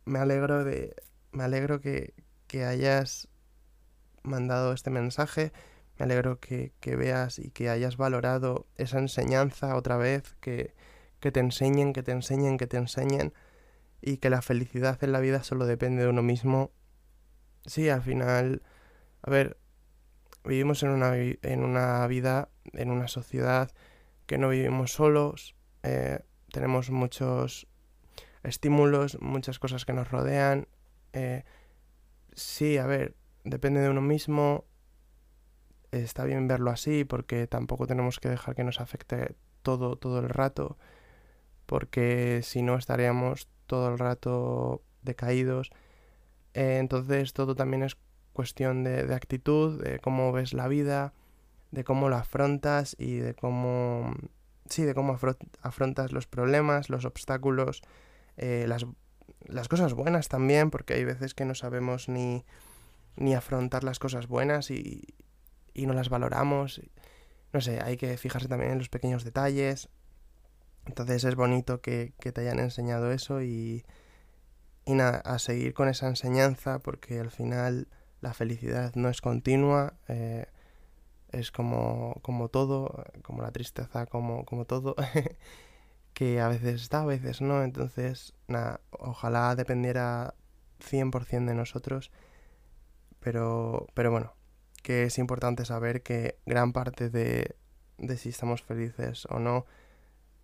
me 0.05 0.19
alegro 0.19 0.65
de. 0.65 0.95
Me 1.33 1.45
alegro 1.45 1.81
que, 1.81 2.15
que 2.47 2.65
hayas 2.65 3.29
mandado 4.23 4.73
este 4.73 4.91
mensaje. 4.91 5.53
Me 5.99 6.05
alegro 6.05 6.41
que, 6.41 6.73
que, 6.81 6.97
veas 6.97 7.39
y 7.39 7.51
que 7.51 7.69
hayas 7.69 7.97
valorado 7.97 8.67
esa 8.77 8.99
enseñanza 8.99 9.77
otra 9.77 9.97
vez, 9.97 10.35
que, 10.41 10.75
que 11.21 11.33
te 11.33 11.41
enseñen, 11.41 11.93
que 11.93 12.03
te 12.03 12.13
enseñen, 12.13 12.59
que 12.59 12.67
te 12.67 12.79
enseñen, 12.79 13.35
y 14.01 14.17
que 14.17 14.31
la 14.31 14.43
felicidad 14.43 15.03
en 15.05 15.13
la 15.13 15.21
vida 15.21 15.43
solo 15.43 15.67
depende 15.67 16.03
de 16.03 16.09
uno 16.09 16.23
mismo. 16.23 16.71
Sí, 17.67 17.89
al 17.91 18.03
final, 18.03 18.63
a 19.23 19.31
ver, 19.31 19.59
vivimos 20.45 20.83
en 20.83 20.91
una, 20.91 21.17
en 21.17 21.65
una 21.65 22.07
vida, 22.07 22.49
en 22.73 22.91
una 22.91 23.09
sociedad 23.09 23.71
que 24.27 24.39
no 24.39 24.49
vivimos 24.49 24.93
solos, 24.93 25.55
eh, 25.83 26.21
tenemos 26.51 26.91
muchos 26.91 27.67
estímulos, 28.43 29.21
muchas 29.21 29.59
cosas 29.59 29.85
que 29.85 29.93
nos 29.93 30.11
rodean. 30.11 30.69
Eh, 31.13 31.45
sí, 32.33 32.79
a 32.79 32.87
ver, 32.87 33.15
depende 33.45 33.81
de 33.81 33.89
uno 33.89 34.01
mismo. 34.01 34.65
Está 35.93 36.25
bien 36.25 36.47
verlo 36.47 36.71
así 36.71 37.05
porque 37.05 37.47
tampoco 37.47 37.87
tenemos 37.87 38.21
que 38.21 38.29
dejar 38.29 38.55
que 38.55 38.65
nos 38.65 38.81
afecte 38.81 39.35
todo, 39.63 39.97
todo 39.97 40.21
el 40.21 40.29
rato. 40.29 40.79
Porque 41.67 42.41
si 42.43 42.63
no 42.63 42.77
estaríamos 42.77 43.49
todo 43.67 43.89
el 43.89 43.99
rato 43.99 44.83
decaídos. 45.03 45.71
Eh, 46.55 46.79
entonces 46.79 47.33
todo 47.33 47.55
también 47.55 47.83
es 47.83 47.97
cuestión 48.33 48.85
de, 48.85 49.07
de 49.07 49.15
actitud, 49.15 49.83
de 49.83 49.99
cómo 49.99 50.33
ves 50.33 50.53
la 50.53 50.69
vida, 50.69 51.13
de 51.71 51.85
cómo 51.85 52.09
la 52.09 52.19
afrontas 52.19 52.97
y 52.99 53.17
de 53.17 53.35
cómo 53.35 54.15
sí, 54.71 54.85
de 54.85 54.95
cómo 54.95 55.19
afrontas 55.63 56.13
los 56.13 56.27
problemas, 56.27 56.89
los 56.89 57.05
obstáculos, 57.05 57.83
eh, 58.37 58.65
las, 58.69 58.87
las, 59.47 59.69
cosas 59.69 59.95
buenas 59.95 60.29
también, 60.29 60.71
porque 60.71 60.95
hay 60.95 61.05
veces 61.05 61.35
que 61.35 61.45
no 61.45 61.55
sabemos 61.55 62.09
ni, 62.09 62.45
ni 63.17 63.35
afrontar 63.35 63.85
las 63.85 63.99
cosas 63.99 64.27
buenas 64.27 64.71
y, 64.71 65.15
y 65.75 65.87
no 65.87 65.93
las 65.93 66.09
valoramos. 66.09 66.81
No 67.53 67.61
sé, 67.61 67.81
hay 67.83 67.97
que 67.97 68.17
fijarse 68.17 68.49
también 68.49 68.73
en 68.73 68.79
los 68.79 68.89
pequeños 68.89 69.25
detalles. 69.25 69.89
Entonces 70.87 71.25
es 71.25 71.35
bonito 71.35 71.81
que, 71.81 72.15
que 72.21 72.33
te 72.33 72.43
hayan 72.43 72.59
enseñado 72.59 73.13
eso 73.13 73.43
y, 73.43 73.85
y 74.85 74.95
nada, 74.95 75.19
a 75.19 75.39
seguir 75.39 75.75
con 75.75 75.89
esa 75.89 76.09
enseñanza 76.09 76.79
porque 76.79 77.21
al 77.21 77.31
final 77.31 77.89
la 78.21 78.35
felicidad 78.35 78.95
no 78.95 79.09
es 79.09 79.21
continua. 79.21 79.95
Eh, 80.09 80.47
es 81.33 81.53
como, 81.53 82.19
como 82.23 82.49
todo, 82.49 83.05
como 83.23 83.43
la 83.43 83.53
tristeza, 83.53 84.07
como, 84.07 84.45
como 84.45 84.65
todo, 84.65 84.97
que 86.15 86.41
a 86.41 86.49
veces 86.49 86.83
está, 86.83 87.03
a 87.03 87.07
veces 87.07 87.41
no. 87.41 87.63
Entonces, 87.63 88.35
nada, 88.49 88.81
ojalá 88.91 89.55
dependiera 89.55 90.35
100% 90.81 91.47
de 91.47 91.55
nosotros. 91.55 92.11
Pero, 93.21 93.87
pero 93.95 94.11
bueno, 94.11 94.35
que 94.83 95.05
es 95.05 95.19
importante 95.19 95.65
saber 95.65 96.03
que 96.03 96.39
gran 96.47 96.73
parte 96.73 97.11
de, 97.11 97.55
de 97.99 98.17
si 98.17 98.31
estamos 98.31 98.63
felices 98.63 99.27
o 99.31 99.39
no 99.39 99.67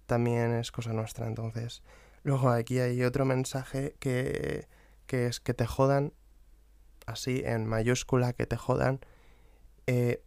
también 0.07 0.55
es 0.55 0.71
cosa 0.71 0.93
nuestra. 0.93 1.27
Entonces, 1.27 1.83
luego 2.23 2.51
aquí 2.51 2.79
hay 2.79 3.03
otro 3.03 3.25
mensaje 3.25 3.95
que, 3.99 4.67
que 5.07 5.27
es 5.27 5.41
que 5.41 5.55
te 5.55 5.67
jodan, 5.67 6.13
así 7.07 7.43
en 7.45 7.67
mayúscula, 7.67 8.33
que 8.33 8.47
te 8.47 8.57
jodan. 8.57 9.01
Eh, 9.87 10.23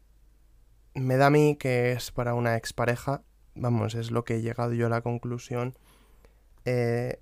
me 0.94 1.18
da 1.18 1.28
a 1.28 1.30
mí 1.30 1.56
que 1.56 1.92
es 1.92 2.12
para 2.12 2.34
una 2.34 2.58
expareja, 2.58 3.24
vamos, 3.56 3.96
es 3.96 4.12
lo 4.12 4.26
que 4.26 4.36
he 4.36 4.42
llegado 4.42 4.74
yo 4.74 4.88
a 4.88 4.90
la 4.90 5.02
conclusión, 5.02 5.76
eh, 6.66 7.22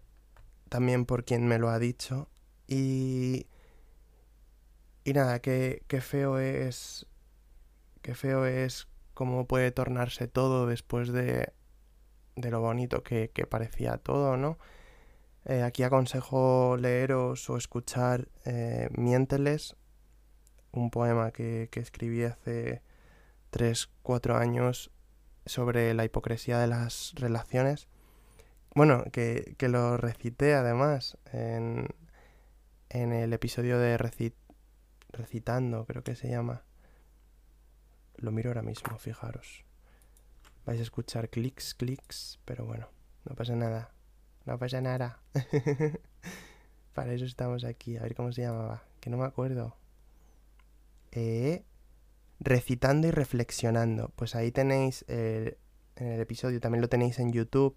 también 0.69 1.05
por 1.05 1.25
quien 1.25 1.47
me 1.47 1.59
lo 1.59 1.69
ha 1.69 1.79
dicho. 1.79 2.29
Y, 2.67 3.47
y 5.07 5.13
nada, 5.13 5.39
qué, 5.39 5.83
qué 5.87 6.01
feo 6.01 6.37
es, 6.37 7.05
qué 8.01 8.13
feo 8.13 8.45
es 8.45 8.89
cómo 9.13 9.47
puede 9.47 9.71
tornarse 9.71 10.27
todo 10.27 10.67
después 10.67 11.13
de, 11.13 11.53
de 12.35 12.51
lo 12.51 12.59
bonito 12.59 13.03
que, 13.03 13.31
que 13.33 13.47
parecía 13.47 13.99
todo, 13.99 14.35
¿no? 14.35 14.57
Eh, 15.45 15.63
aquí 15.63 15.83
aconsejo 15.83 16.75
leeros 16.75 17.49
o 17.49 17.55
escuchar 17.55 18.27
eh, 18.43 18.89
Miénteles, 18.97 19.77
un 20.73 20.91
poema 20.91 21.31
que, 21.31 21.69
que 21.71 21.79
escribí 21.79 22.25
hace 22.25 22.81
3, 23.51 23.89
4 24.01 24.35
años 24.35 24.91
sobre 25.45 25.93
la 25.93 26.03
hipocresía 26.03 26.59
de 26.59 26.67
las 26.67 27.13
relaciones. 27.15 27.87
Bueno, 28.75 29.05
que, 29.13 29.55
que 29.57 29.69
lo 29.69 29.95
recité 29.95 30.53
además 30.53 31.17
en, 31.31 31.87
en 32.89 33.13
el 33.13 33.31
episodio 33.31 33.79
de 33.79 33.97
recit, 33.97 34.35
Recitando, 35.17 35.85
creo 35.85 36.03
que 36.03 36.15
se 36.15 36.29
llama. 36.29 36.63
Lo 38.17 38.31
miro 38.31 38.49
ahora 38.49 38.61
mismo, 38.61 38.97
fijaros. 38.97 39.65
Vais 40.65 40.79
a 40.79 40.83
escuchar 40.83 41.29
clics, 41.29 41.73
clics, 41.73 42.39
pero 42.45 42.65
bueno, 42.65 42.87
no 43.25 43.35
pasa 43.35 43.55
nada. 43.55 43.91
No 44.45 44.57
pasa 44.57 44.79
nada. 44.81 45.19
Para 46.93 47.13
eso 47.13 47.25
estamos 47.25 47.63
aquí. 47.63 47.97
A 47.97 48.03
ver 48.03 48.15
cómo 48.15 48.31
se 48.31 48.41
llamaba. 48.41 48.83
Que 48.99 49.09
no 49.09 49.17
me 49.17 49.25
acuerdo. 49.25 49.75
Eh, 51.11 51.63
recitando 52.39 53.07
y 53.07 53.11
reflexionando. 53.11 54.11
Pues 54.15 54.35
ahí 54.35 54.51
tenéis 54.51 55.05
eh, 55.07 55.57
en 55.95 56.07
el 56.07 56.21
episodio, 56.21 56.59
también 56.59 56.81
lo 56.81 56.89
tenéis 56.89 57.19
en 57.19 57.31
YouTube, 57.31 57.75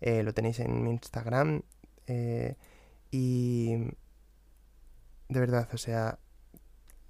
eh, 0.00 0.22
lo 0.22 0.32
tenéis 0.34 0.60
en 0.60 0.82
mi 0.82 0.90
Instagram. 0.90 1.62
Eh, 2.06 2.56
y 3.10 3.76
de 5.28 5.40
verdad, 5.40 5.68
o 5.72 5.78
sea, 5.78 6.18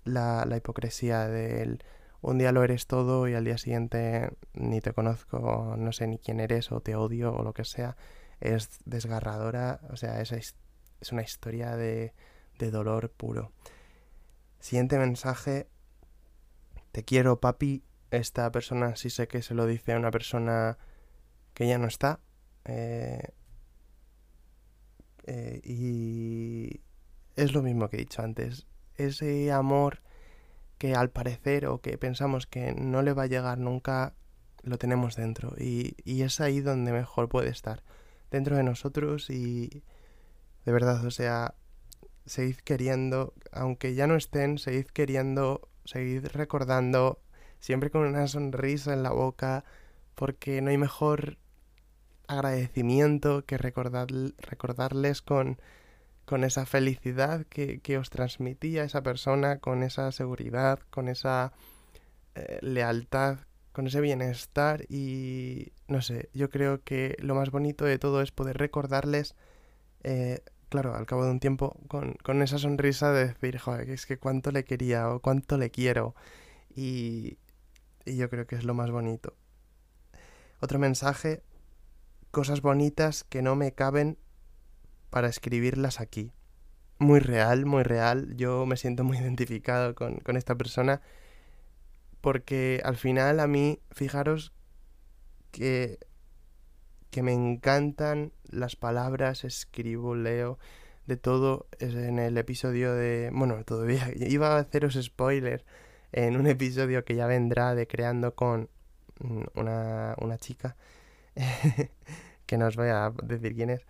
la, 0.08 0.44
la 0.44 0.56
hipocresía 0.56 1.28
del 1.28 1.84
un 2.20 2.38
día 2.38 2.50
lo 2.52 2.64
eres 2.64 2.86
todo 2.86 3.28
y 3.28 3.34
al 3.34 3.44
día 3.44 3.58
siguiente 3.58 4.30
ni 4.52 4.80
te 4.80 4.92
conozco, 4.92 5.76
no 5.78 5.92
sé 5.92 6.06
ni 6.08 6.18
quién 6.18 6.40
eres 6.40 6.72
o 6.72 6.80
te 6.80 6.96
odio 6.96 7.32
o 7.32 7.44
lo 7.44 7.54
que 7.54 7.64
sea, 7.64 7.96
es 8.40 8.80
desgarradora, 8.84 9.80
o 9.90 9.96
sea, 9.96 10.20
es, 10.20 10.32
es 10.32 11.12
una 11.12 11.22
historia 11.22 11.76
de, 11.76 12.12
de 12.58 12.70
dolor 12.70 13.10
puro. 13.10 13.52
Siguiente 14.58 14.98
mensaje, 14.98 15.68
te 16.90 17.04
quiero 17.04 17.40
papi, 17.40 17.84
esta 18.10 18.50
persona 18.50 18.96
sí 18.96 19.10
sé 19.10 19.28
que 19.28 19.42
se 19.42 19.54
lo 19.54 19.66
dice 19.66 19.92
a 19.92 19.98
una 19.98 20.10
persona 20.10 20.78
que 21.54 21.68
ya 21.68 21.78
no 21.78 21.86
está. 21.86 22.20
Eh, 22.64 23.22
eh, 25.24 25.60
y 25.62 26.80
es 27.36 27.52
lo 27.52 27.62
mismo 27.62 27.88
que 27.88 27.96
he 27.96 28.00
dicho 28.00 28.22
antes. 28.22 28.66
Ese 28.96 29.52
amor 29.52 30.00
que 30.78 30.94
al 30.94 31.10
parecer 31.10 31.66
o 31.66 31.80
que 31.80 31.98
pensamos 31.98 32.46
que 32.46 32.74
no 32.74 33.02
le 33.02 33.12
va 33.12 33.24
a 33.24 33.26
llegar 33.26 33.58
nunca, 33.58 34.14
lo 34.62 34.78
tenemos 34.78 35.16
dentro. 35.16 35.54
Y, 35.58 35.96
y 36.04 36.22
es 36.22 36.40
ahí 36.40 36.60
donde 36.60 36.92
mejor 36.92 37.28
puede 37.28 37.50
estar. 37.50 37.82
Dentro 38.30 38.56
de 38.56 38.62
nosotros 38.62 39.30
y 39.30 39.82
de 40.64 40.72
verdad, 40.72 41.04
o 41.04 41.10
sea, 41.10 41.54
seguid 42.26 42.56
queriendo, 42.56 43.34
aunque 43.52 43.94
ya 43.94 44.06
no 44.06 44.16
estén, 44.16 44.58
seguid 44.58 44.86
queriendo, 44.86 45.68
seguid 45.84 46.26
recordando, 46.26 47.20
siempre 47.58 47.90
con 47.90 48.02
una 48.02 48.26
sonrisa 48.28 48.92
en 48.92 49.02
la 49.02 49.10
boca, 49.10 49.64
porque 50.14 50.60
no 50.60 50.70
hay 50.70 50.78
mejor 50.78 51.38
agradecimiento 52.26 53.44
que 53.46 53.56
recordar, 53.56 54.08
recordarles 54.38 55.22
con 55.22 55.58
con 56.28 56.44
esa 56.44 56.66
felicidad 56.66 57.46
que, 57.46 57.80
que, 57.80 57.96
os 57.96 58.10
transmitía 58.10 58.84
esa 58.84 59.02
persona, 59.02 59.60
con 59.60 59.82
esa 59.82 60.12
seguridad, 60.12 60.78
con 60.90 61.08
esa 61.08 61.54
eh, 62.34 62.58
lealtad, 62.60 63.38
con 63.72 63.86
ese 63.86 64.02
bienestar 64.02 64.84
y 64.90 65.72
no 65.86 66.02
sé, 66.02 66.28
yo 66.34 66.50
creo 66.50 66.82
que 66.84 67.16
lo 67.20 67.34
más 67.34 67.50
bonito 67.50 67.86
de 67.86 67.98
todo 67.98 68.20
es 68.20 68.30
poder 68.30 68.58
recordarles, 68.58 69.36
eh, 70.04 70.42
claro, 70.68 70.94
al 70.94 71.06
cabo 71.06 71.24
de 71.24 71.30
un 71.30 71.40
tiempo, 71.40 71.80
con, 71.88 72.12
con 72.22 72.42
esa 72.42 72.58
sonrisa 72.58 73.10
de 73.10 73.28
decir, 73.28 73.56
joder, 73.56 73.88
es 73.88 74.04
que 74.04 74.18
cuánto 74.18 74.50
le 74.50 74.64
quería 74.64 75.08
o 75.08 75.20
cuánto 75.20 75.56
le 75.56 75.70
quiero 75.70 76.14
y, 76.68 77.38
y 78.04 78.16
yo 78.18 78.28
creo 78.28 78.46
que 78.46 78.56
es 78.56 78.64
lo 78.64 78.74
más 78.74 78.90
bonito. 78.90 79.34
Otro 80.60 80.78
mensaje, 80.78 81.42
cosas 82.30 82.60
bonitas 82.60 83.24
que 83.24 83.40
no 83.40 83.56
me 83.56 83.72
caben 83.72 84.18
para 85.10 85.28
escribirlas 85.28 86.00
aquí. 86.00 86.32
Muy 86.98 87.20
real, 87.20 87.66
muy 87.66 87.82
real. 87.82 88.36
Yo 88.36 88.66
me 88.66 88.76
siento 88.76 89.04
muy 89.04 89.18
identificado 89.18 89.94
con, 89.94 90.16
con 90.18 90.36
esta 90.36 90.54
persona 90.56 91.00
porque 92.20 92.80
al 92.84 92.96
final 92.96 93.40
a 93.40 93.46
mí, 93.46 93.80
fijaros 93.92 94.52
que, 95.50 95.98
que 97.10 97.22
me 97.22 97.32
encantan 97.32 98.32
las 98.50 98.76
palabras, 98.76 99.44
escribo, 99.44 100.14
leo, 100.14 100.58
de 101.06 101.16
todo 101.16 101.66
en 101.78 102.18
el 102.18 102.36
episodio 102.36 102.94
de... 102.94 103.30
Bueno, 103.32 103.64
todavía 103.64 104.10
iba 104.16 104.56
a 104.56 104.58
haceros 104.58 104.98
spoiler 105.00 105.64
en 106.12 106.36
un 106.36 106.46
episodio 106.46 107.04
que 107.04 107.14
ya 107.14 107.26
vendrá 107.26 107.74
de 107.74 107.86
Creando 107.86 108.34
con 108.34 108.68
una, 109.54 110.14
una 110.20 110.38
chica, 110.38 110.76
que 112.46 112.58
no 112.58 112.66
os 112.66 112.76
voy 112.76 112.88
a 112.88 113.12
decir 113.22 113.54
quién 113.54 113.70
es 113.70 113.86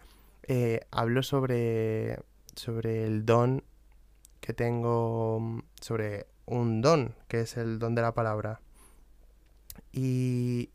eh, 0.49 0.81
hablo 0.91 1.23
sobre, 1.23 2.19
sobre 2.57 3.05
el 3.05 3.27
don 3.27 3.65
que 4.41 4.55
tengo, 4.55 5.63
sobre 5.79 6.27
un 6.47 6.81
don, 6.81 7.15
que 7.29 7.43
es 7.43 7.59
el 7.59 7.79
don 7.79 7.95
de 7.95 8.01
la 8.01 8.15
palabra. 8.15 8.63
Y 9.93 10.71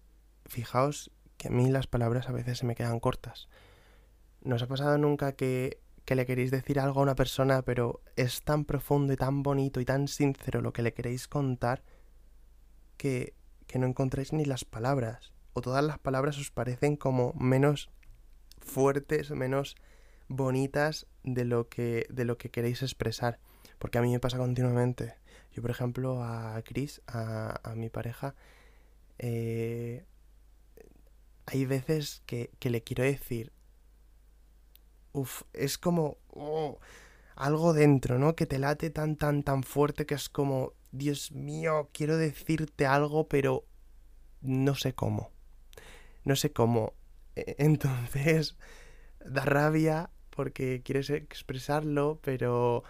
fijaos 0.45 1.09
que 1.37 1.47
a 1.47 1.51
mí 1.51 1.71
las 1.71 1.87
palabras 1.87 2.29
a 2.29 2.31
veces 2.31 2.59
se 2.59 2.67
me 2.67 2.75
quedan 2.75 2.99
cortas. 2.99 3.49
¿Nos 4.41 4.61
ha 4.61 4.67
pasado 4.67 4.95
nunca 4.99 5.31
que, 5.31 5.79
que 6.05 6.13
le 6.13 6.27
queréis 6.27 6.51
decir 6.51 6.79
algo 6.79 6.99
a 6.99 7.03
una 7.03 7.15
persona, 7.15 7.63
pero 7.63 8.01
es 8.15 8.43
tan 8.43 8.65
profundo 8.65 9.11
y 9.11 9.15
tan 9.17 9.41
bonito 9.41 9.79
y 9.79 9.85
tan 9.85 10.07
sincero 10.07 10.61
lo 10.61 10.71
que 10.71 10.83
le 10.83 10.93
queréis 10.93 11.27
contar 11.27 11.81
que, 12.97 13.33
que 13.65 13.79
no 13.79 13.87
encontráis 13.87 14.33
ni 14.33 14.45
las 14.45 14.65
palabras? 14.65 15.33
O 15.53 15.61
todas 15.61 15.83
las 15.83 15.97
palabras 15.97 16.37
os 16.37 16.51
parecen 16.51 16.95
como 16.95 17.33
menos 17.33 17.89
fuertes, 18.63 19.31
menos 19.31 19.75
bonitas 20.27 21.07
de 21.23 21.45
lo 21.45 21.69
que, 21.69 22.07
de 22.09 22.25
lo 22.25 22.37
que 22.37 22.49
queréis 22.49 22.81
expresar. 22.81 23.39
Porque 23.79 23.97
a 23.97 24.01
mí 24.01 24.11
me 24.11 24.19
pasa 24.19 24.37
continuamente. 24.37 25.15
Yo, 25.51 25.61
por 25.61 25.71
ejemplo, 25.71 26.23
a 26.23 26.61
Chris, 26.63 27.01
a, 27.07 27.59
a 27.63 27.75
mi 27.75 27.89
pareja, 27.89 28.35
eh, 29.19 30.05
hay 31.45 31.65
veces 31.65 32.23
que, 32.25 32.51
que, 32.59 32.69
le 32.69 32.81
quiero 32.81 33.03
decir, 33.03 33.51
uff, 35.11 35.43
es 35.53 35.77
como 35.77 36.17
oh, 36.29 36.79
algo 37.35 37.73
dentro, 37.73 38.19
¿no? 38.19 38.35
Que 38.35 38.45
te 38.45 38.59
late 38.59 38.89
tan, 38.89 39.15
tan, 39.15 39.43
tan 39.43 39.63
fuerte 39.63 40.05
que 40.05 40.15
es 40.15 40.29
como, 40.29 40.73
Dios 40.91 41.31
mío, 41.31 41.89
quiero 41.93 42.17
decirte 42.17 42.85
algo, 42.85 43.27
pero 43.27 43.65
no 44.41 44.75
sé 44.75 44.93
cómo. 44.93 45.31
No 46.23 46.35
sé 46.35 46.51
cómo. 46.51 46.93
E-, 47.35 47.55
entonces, 47.59 48.57
da 49.25 49.45
rabia 49.45 50.09
porque 50.29 50.81
quieres 50.83 51.09
expresarlo, 51.09 52.19
pero, 52.23 52.83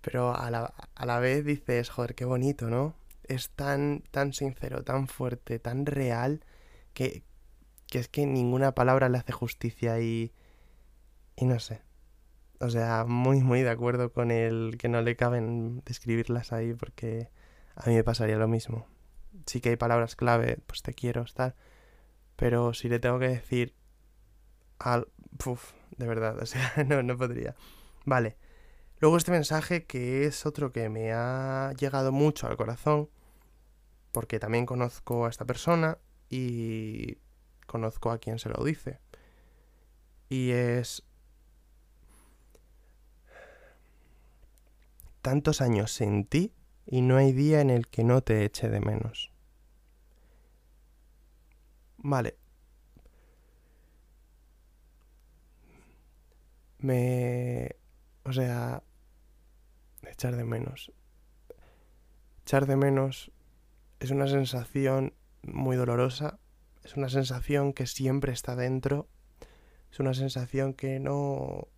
pero 0.00 0.34
a, 0.34 0.50
la, 0.50 0.74
a 0.94 1.06
la 1.06 1.20
vez 1.20 1.44
dices, 1.44 1.90
joder, 1.90 2.14
qué 2.14 2.24
bonito, 2.24 2.68
¿no? 2.68 2.96
Es 3.24 3.50
tan, 3.50 4.02
tan 4.10 4.32
sincero, 4.32 4.82
tan 4.84 5.06
fuerte, 5.08 5.58
tan 5.58 5.86
real, 5.86 6.44
que, 6.94 7.22
que 7.86 7.98
es 8.00 8.08
que 8.08 8.26
ninguna 8.26 8.74
palabra 8.74 9.08
le 9.08 9.18
hace 9.18 9.32
justicia 9.32 10.00
y, 10.00 10.32
y 11.36 11.44
no 11.46 11.60
sé. 11.60 11.82
O 12.60 12.70
sea, 12.70 13.04
muy, 13.06 13.40
muy 13.40 13.62
de 13.62 13.70
acuerdo 13.70 14.12
con 14.12 14.30
el 14.30 14.76
que 14.78 14.88
no 14.88 15.00
le 15.02 15.16
caben 15.16 15.82
describirlas 15.84 16.52
ahí 16.52 16.74
porque 16.74 17.30
a 17.76 17.88
mí 17.88 17.94
me 17.94 18.04
pasaría 18.04 18.36
lo 18.36 18.48
mismo. 18.48 18.86
Sí 19.46 19.60
que 19.60 19.70
hay 19.70 19.76
palabras 19.76 20.16
clave, 20.16 20.58
pues 20.66 20.82
te 20.82 20.94
quiero, 20.94 21.22
estar. 21.22 21.54
Pero 22.36 22.74
si 22.74 22.88
le 22.88 22.98
tengo 22.98 23.18
que 23.20 23.28
decir 23.28 23.74
al... 24.78 25.08
De 25.96 26.06
verdad, 26.06 26.38
o 26.38 26.46
sea, 26.46 26.72
no, 26.86 27.02
no 27.02 27.16
podría. 27.16 27.54
Vale. 28.04 28.36
Luego 29.00 29.16
este 29.16 29.30
mensaje 29.30 29.84
que 29.84 30.24
es 30.24 30.44
otro 30.46 30.72
que 30.72 30.88
me 30.88 31.12
ha 31.12 31.72
llegado 31.78 32.10
mucho 32.10 32.48
al 32.48 32.56
corazón, 32.56 33.08
porque 34.12 34.40
también 34.40 34.66
conozco 34.66 35.26
a 35.26 35.30
esta 35.30 35.44
persona 35.44 35.98
y 36.28 37.18
conozco 37.66 38.10
a 38.10 38.18
quien 38.18 38.38
se 38.38 38.48
lo 38.48 38.64
dice. 38.64 39.00
Y 40.28 40.50
es... 40.50 41.04
Tantos 45.22 45.60
años 45.60 45.92
sin 45.92 46.24
ti 46.24 46.54
y 46.86 47.02
no 47.02 47.16
hay 47.16 47.32
día 47.32 47.60
en 47.60 47.70
el 47.70 47.86
que 47.86 48.02
no 48.02 48.22
te 48.22 48.44
eche 48.44 48.68
de 48.68 48.80
menos. 48.80 49.30
Vale. 51.98 52.36
Me... 56.78 57.76
O 58.24 58.32
sea... 58.32 58.82
Echar 60.02 60.36
de 60.36 60.44
menos. 60.44 60.92
Echar 62.42 62.66
de 62.66 62.76
menos 62.76 63.30
es 64.00 64.10
una 64.10 64.26
sensación 64.28 65.14
muy 65.42 65.76
dolorosa. 65.76 66.38
Es 66.84 66.96
una 66.96 67.08
sensación 67.08 67.72
que 67.72 67.86
siempre 67.86 68.32
está 68.32 68.56
dentro. 68.56 69.08
Es 69.90 70.00
una 70.00 70.14
sensación 70.14 70.74
que 70.74 71.00
no... 71.00 71.68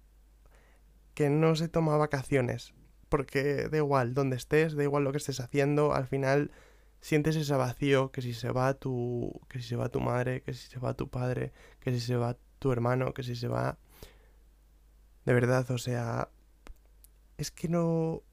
que 1.14 1.30
no 1.30 1.56
se 1.56 1.68
toma 1.68 1.96
vacaciones. 1.96 2.74
Porque 3.08 3.68
da 3.68 3.78
igual 3.78 4.14
donde 4.14 4.36
estés, 4.36 4.76
da 4.76 4.82
igual 4.84 5.04
lo 5.04 5.12
que 5.12 5.18
estés 5.18 5.40
haciendo, 5.40 5.94
al 5.94 6.06
final 6.06 6.52
sientes 7.00 7.36
ese 7.36 7.54
vacío 7.54 8.12
que 8.12 8.22
si 8.22 8.34
se 8.34 8.50
va 8.50 8.74
tu 8.74 9.40
que 9.48 9.60
si 9.60 9.68
se 9.68 9.76
va 9.76 9.88
tu 9.88 10.00
madre, 10.00 10.42
que 10.42 10.52
si 10.52 10.68
se 10.68 10.78
va 10.78 10.94
tu 10.94 11.08
padre, 11.08 11.52
que 11.80 11.92
si 11.92 12.00
se 12.00 12.16
va 12.16 12.36
tu 12.58 12.72
hermano, 12.72 13.14
que 13.14 13.22
si 13.22 13.34
se 13.34 13.48
va 13.48 13.78
de 15.30 15.34
verdad, 15.34 15.70
o 15.70 15.78
sea, 15.78 16.28
es 17.38 17.52
que 17.52 17.68
no 17.68 18.24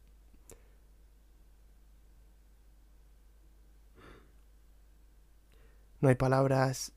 no 6.02 6.10
hay 6.10 6.16
palabras 6.16 6.94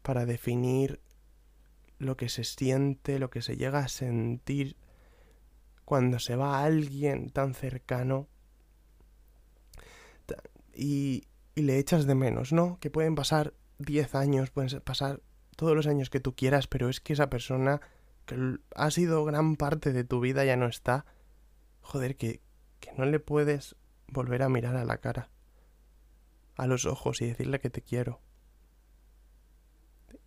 para 0.00 0.24
definir 0.24 1.02
lo 1.98 2.16
que 2.16 2.30
se 2.30 2.42
siente, 2.42 3.18
lo 3.18 3.28
que 3.28 3.42
se 3.42 3.58
llega 3.58 3.80
a 3.80 3.88
sentir 3.88 4.76
cuando 5.84 6.20
se 6.20 6.34
va 6.34 6.64
alguien 6.64 7.28
tan 7.28 7.52
cercano 7.52 8.28
y, 10.72 11.24
le 11.54 11.78
echas 11.78 12.06
de 12.06 12.14
menos, 12.14 12.54
¿no? 12.54 12.78
Que 12.80 12.88
pueden 12.88 13.14
pasar 13.14 13.52
10 13.76 14.14
años, 14.14 14.50
pueden 14.50 14.80
pasar 14.80 15.20
todos 15.54 15.76
los 15.76 15.86
años 15.86 16.08
que 16.08 16.20
tú 16.20 16.34
quieras, 16.34 16.66
pero 16.66 16.88
es 16.88 17.00
que 17.00 17.12
esa 17.12 17.28
persona 17.28 17.82
que 18.28 18.58
ha 18.74 18.90
sido 18.90 19.24
gran 19.24 19.56
parte 19.56 19.92
de 19.92 20.04
tu 20.04 20.20
vida 20.20 20.44
ya 20.44 20.56
no 20.56 20.66
está. 20.66 21.06
Joder, 21.80 22.16
que, 22.16 22.42
que 22.78 22.92
no 22.92 23.06
le 23.06 23.18
puedes 23.18 23.74
volver 24.06 24.42
a 24.42 24.48
mirar 24.48 24.76
a 24.76 24.84
la 24.84 24.98
cara, 24.98 25.30
a 26.56 26.66
los 26.66 26.84
ojos 26.84 27.22
y 27.22 27.26
decirle 27.26 27.58
que 27.58 27.70
te 27.70 27.82
quiero. 27.82 28.20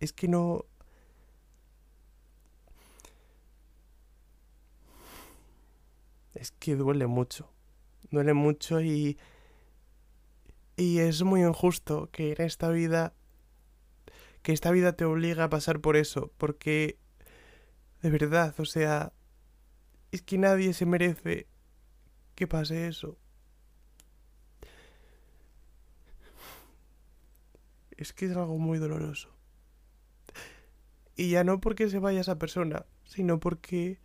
Es 0.00 0.12
que 0.12 0.26
no... 0.26 0.66
Es 6.34 6.50
que 6.50 6.74
duele 6.74 7.06
mucho. 7.06 7.52
Duele 8.10 8.34
mucho 8.34 8.80
y 8.80 9.16
y 10.76 10.98
es 10.98 11.22
muy 11.22 11.42
injusto 11.42 12.08
que 12.10 12.32
en 12.32 12.42
esta 12.42 12.70
vida, 12.70 13.12
que 14.42 14.52
esta 14.52 14.70
vida 14.70 14.94
te 14.94 15.04
obliga 15.04 15.44
a 15.44 15.50
pasar 15.50 15.80
por 15.80 15.96
eso, 15.96 16.32
porque 16.38 16.98
de 18.02 18.10
verdad, 18.10 18.54
o 18.58 18.64
sea, 18.64 19.12
es 20.10 20.22
que 20.22 20.38
nadie 20.38 20.72
se 20.74 20.86
merece 20.86 21.46
que 22.34 22.46
pase 22.46 22.86
eso. 22.88 23.16
Es 27.96 28.12
que 28.12 28.26
es 28.26 28.36
algo 28.36 28.58
muy 28.58 28.78
doloroso. 28.78 29.28
Y 31.16 31.30
ya 31.30 31.44
no 31.44 31.60
porque 31.60 31.88
se 31.88 31.98
vaya 31.98 32.20
esa 32.20 32.38
persona, 32.38 32.86
sino 33.04 33.38
porque 33.38 34.00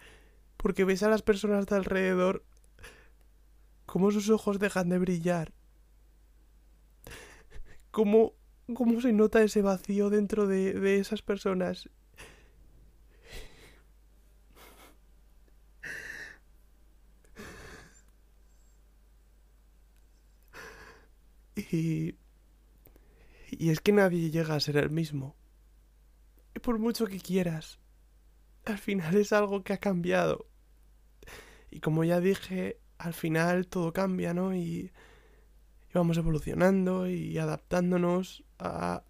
porque 0.57 0.85
ves 0.85 1.03
a 1.03 1.09
las 1.09 1.21
personas 1.21 1.67
de 1.67 1.75
alrededor 1.75 2.43
cómo 3.85 4.11
sus 4.11 4.29
ojos 4.29 4.59
dejan 4.59 4.89
de 4.89 4.97
brillar 4.97 5.53
cómo, 7.97 8.33
cómo 8.75 9.01
se 9.01 9.11
nota 9.11 9.41
ese 9.41 9.63
vacío 9.63 10.11
dentro 10.11 10.45
de, 10.45 10.73
de 10.73 10.99
esas 10.99 11.23
personas. 11.23 11.89
Y, 21.71 22.15
y 23.51 23.69
es 23.69 23.79
que 23.79 23.91
nadie 23.91 24.31
llega 24.31 24.55
a 24.55 24.59
ser 24.59 24.77
el 24.77 24.89
mismo. 24.89 25.35
Y 26.55 26.59
por 26.59 26.79
mucho 26.79 27.07
que 27.07 27.19
quieras, 27.19 27.79
al 28.65 28.77
final 28.77 29.15
es 29.15 29.33
algo 29.33 29.63
que 29.63 29.73
ha 29.73 29.77
cambiado. 29.77 30.47
Y 31.69 31.79
como 31.79 32.03
ya 32.03 32.19
dije, 32.19 32.79
al 32.97 33.13
final 33.13 33.67
todo 33.67 33.93
cambia, 33.93 34.33
¿no? 34.33 34.55
Y 34.55 34.91
vamos 35.93 36.17
evolucionando 36.17 37.07
y 37.07 37.37
adaptándonos 37.37 38.43
a... 38.59 39.03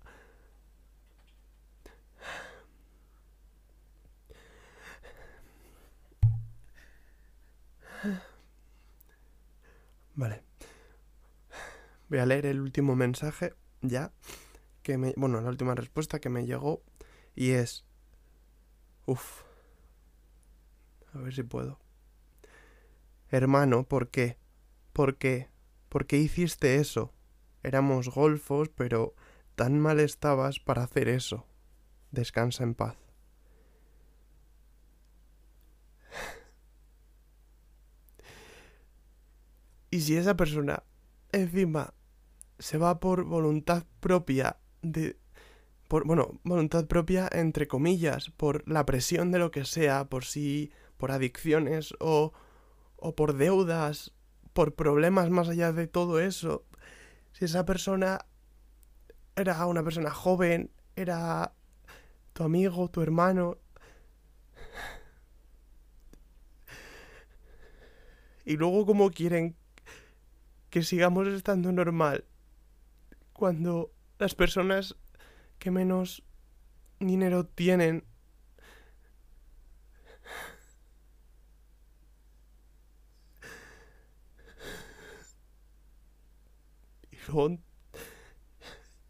Vale. 10.16 10.47
Voy 12.10 12.20
a 12.20 12.26
leer 12.26 12.46
el 12.46 12.62
último 12.62 12.96
mensaje 12.96 13.54
ya. 13.82 14.12
Que 14.82 14.98
me, 14.98 15.14
bueno, 15.18 15.42
la 15.42 15.50
última 15.50 15.76
respuesta 15.76 16.20
que 16.20 16.30
me 16.30 16.46
llegó. 16.46 16.82
Y 17.36 17.52
es... 17.52 17.86
Uf. 19.06 19.44
A 21.14 21.20
ver 21.20 21.34
si 21.34 21.44
puedo. 21.44 21.80
Hermano, 23.30 23.84
¿por 23.84 24.10
qué? 24.10 24.38
¿Por 24.94 25.18
qué? 25.18 25.50
¿Por 25.90 26.06
qué 26.06 26.18
hiciste 26.18 26.76
eso? 26.76 27.14
Éramos 27.64 28.10
golfos, 28.10 28.70
pero 28.70 29.14
tan 29.56 29.80
mal 29.80 30.00
estabas 30.00 30.60
para 30.60 30.84
hacer 30.84 31.10
eso. 31.10 31.46
Descansa 32.12 32.64
en 32.64 32.76
paz. 32.76 32.96
Y 39.90 40.02
si 40.02 40.18
esa 40.18 40.36
persona 40.36 40.84
encima 41.32 41.94
se 42.60 42.78
va 42.78 43.00
por 43.00 43.24
voluntad 43.24 43.84
propia 44.00 44.58
de 44.82 45.18
por 45.88 46.06
bueno, 46.06 46.40
voluntad 46.44 46.86
propia 46.86 47.30
entre 47.32 47.68
comillas, 47.68 48.30
por 48.32 48.68
la 48.68 48.86
presión 48.86 49.32
de 49.32 49.40
lo 49.40 49.52
que 49.52 49.64
sea, 49.64 50.10
por 50.10 50.26
si 50.26 50.72
por 50.98 51.12
adicciones 51.12 51.94
o 52.00 52.34
o 52.98 53.16
por 53.16 53.36
deudas 53.36 54.14
por 54.54 54.74
problemas 54.74 55.30
más 55.30 55.50
allá 55.50 55.72
de 55.72 55.88
todo 55.88 56.20
eso, 56.20 56.66
si 57.32 57.46
esa 57.46 57.64
persona 57.64 58.26
era 59.36 59.64
una 59.68 59.84
persona 59.84 60.10
joven, 60.10 60.72
era 60.96 61.54
tu 62.34 62.44
amigo, 62.44 62.90
tu 62.90 63.04
hermano, 63.04 63.60
y 68.46 68.58
luego 68.58 68.86
cómo 68.86 69.12
quieren 69.12 69.56
que 70.72 70.82
sigamos 70.82 71.28
estando 71.28 71.72
normal 71.72 72.26
cuando 73.38 73.92
las 74.18 74.34
personas 74.34 74.96
que 75.60 75.70
menos 75.72 76.24
dinero 77.00 77.46
tienen 77.46 78.04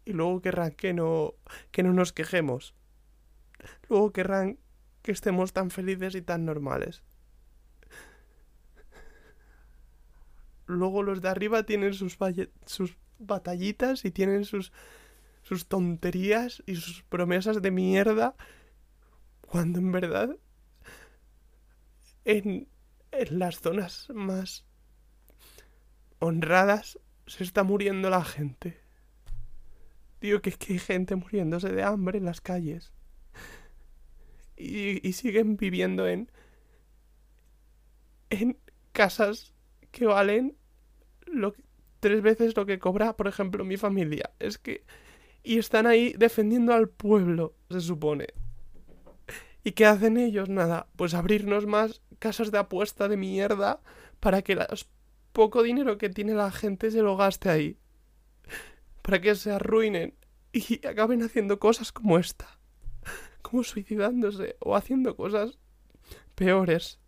y 0.04 0.12
luego 0.12 0.42
querrán 0.42 0.72
que 0.72 0.92
no, 0.92 1.34
que 1.70 1.82
no 1.82 1.92
nos 1.92 2.12
quejemos. 2.12 2.74
Luego 3.88 4.12
querrán 4.12 4.58
que 5.02 5.12
estemos 5.12 5.54
tan 5.54 5.70
felices 5.70 6.14
y 6.14 6.22
tan 6.22 6.44
normales. 6.44 7.02
Luego 10.66 11.02
los 11.02 11.22
de 11.22 11.28
arriba 11.30 11.62
tienen 11.62 11.94
sus, 11.94 12.18
sus 12.66 12.96
batallitas 13.18 14.04
y 14.04 14.10
tienen 14.10 14.44
sus, 14.44 14.72
sus 15.42 15.68
tonterías 15.68 16.62
y 16.66 16.76
sus 16.76 17.02
promesas 17.04 17.62
de 17.62 17.70
mierda. 17.70 18.36
Cuando 19.42 19.78
en 19.80 19.92
verdad 19.92 20.36
en, 22.24 22.68
en 23.10 23.38
las 23.40 23.60
zonas 23.60 24.08
más 24.14 24.64
honradas 26.20 26.98
se 27.26 27.44
está 27.44 27.62
muriendo 27.64 28.08
la 28.10 28.24
gente. 28.24 28.80
Tío, 30.20 30.40
que 30.42 30.50
es 30.50 30.56
que 30.58 30.74
hay 30.74 30.78
gente 30.78 31.16
muriéndose 31.16 31.70
de 31.72 31.82
hambre 31.82 32.18
en 32.18 32.24
las 32.24 32.40
calles. 32.40 32.92
y, 34.56 35.06
y 35.06 35.12
siguen 35.12 35.56
viviendo 35.56 36.06
en, 36.08 36.30
en 38.30 38.58
casas 38.92 39.52
que 39.90 40.06
valen 40.06 40.56
lo 41.26 41.52
que- 41.52 41.62
tres 42.00 42.22
veces 42.22 42.56
lo 42.56 42.66
que 42.66 42.78
cobra, 42.78 43.16
por 43.16 43.28
ejemplo, 43.28 43.64
mi 43.64 43.76
familia. 43.76 44.30
Es 44.38 44.58
que... 44.58 44.84
Y 45.42 45.58
están 45.58 45.86
ahí 45.86 46.14
defendiendo 46.18 46.74
al 46.74 46.88
pueblo, 46.88 47.54
se 47.70 47.80
supone. 47.80 48.26
¿Y 49.64 49.72
qué 49.72 49.86
hacen 49.86 50.16
ellos? 50.16 50.48
Nada, 50.48 50.88
pues 50.96 51.14
abrirnos 51.14 51.66
más 51.66 52.02
casas 52.18 52.50
de 52.50 52.58
apuesta 52.58 53.08
de 53.08 53.16
mierda 53.16 53.80
para 54.20 54.42
que 54.42 54.52
el 54.54 54.66
poco 55.32 55.62
dinero 55.62 55.98
que 55.98 56.08
tiene 56.08 56.34
la 56.34 56.50
gente 56.50 56.90
se 56.90 57.02
lo 57.02 57.16
gaste 57.16 57.48
ahí. 57.48 57.78
Para 59.02 59.20
que 59.20 59.34
se 59.34 59.52
arruinen 59.52 60.14
y 60.52 60.86
acaben 60.86 61.22
haciendo 61.22 61.58
cosas 61.58 61.92
como 61.92 62.18
esta. 62.18 62.58
Como 63.42 63.62
suicidándose 63.62 64.56
o 64.60 64.76
haciendo 64.76 65.16
cosas 65.16 65.58
peores. 66.34 66.98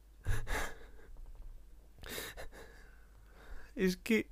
Es 3.75 3.97
que... 3.97 4.29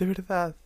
De 0.00 0.06
verdad. 0.06 0.56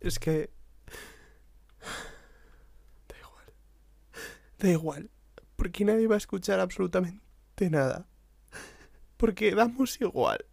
Es 0.00 0.18
que... 0.18 0.50
Da 3.08 3.16
igual. 3.18 3.44
Da 4.58 4.68
igual. 4.68 5.10
Porque 5.56 5.86
nadie 5.86 6.06
va 6.06 6.16
a 6.16 6.18
escuchar 6.18 6.60
absolutamente 6.60 7.70
nada. 7.70 8.06
Porque 9.16 9.54
damos 9.54 9.98
igual. 9.98 10.44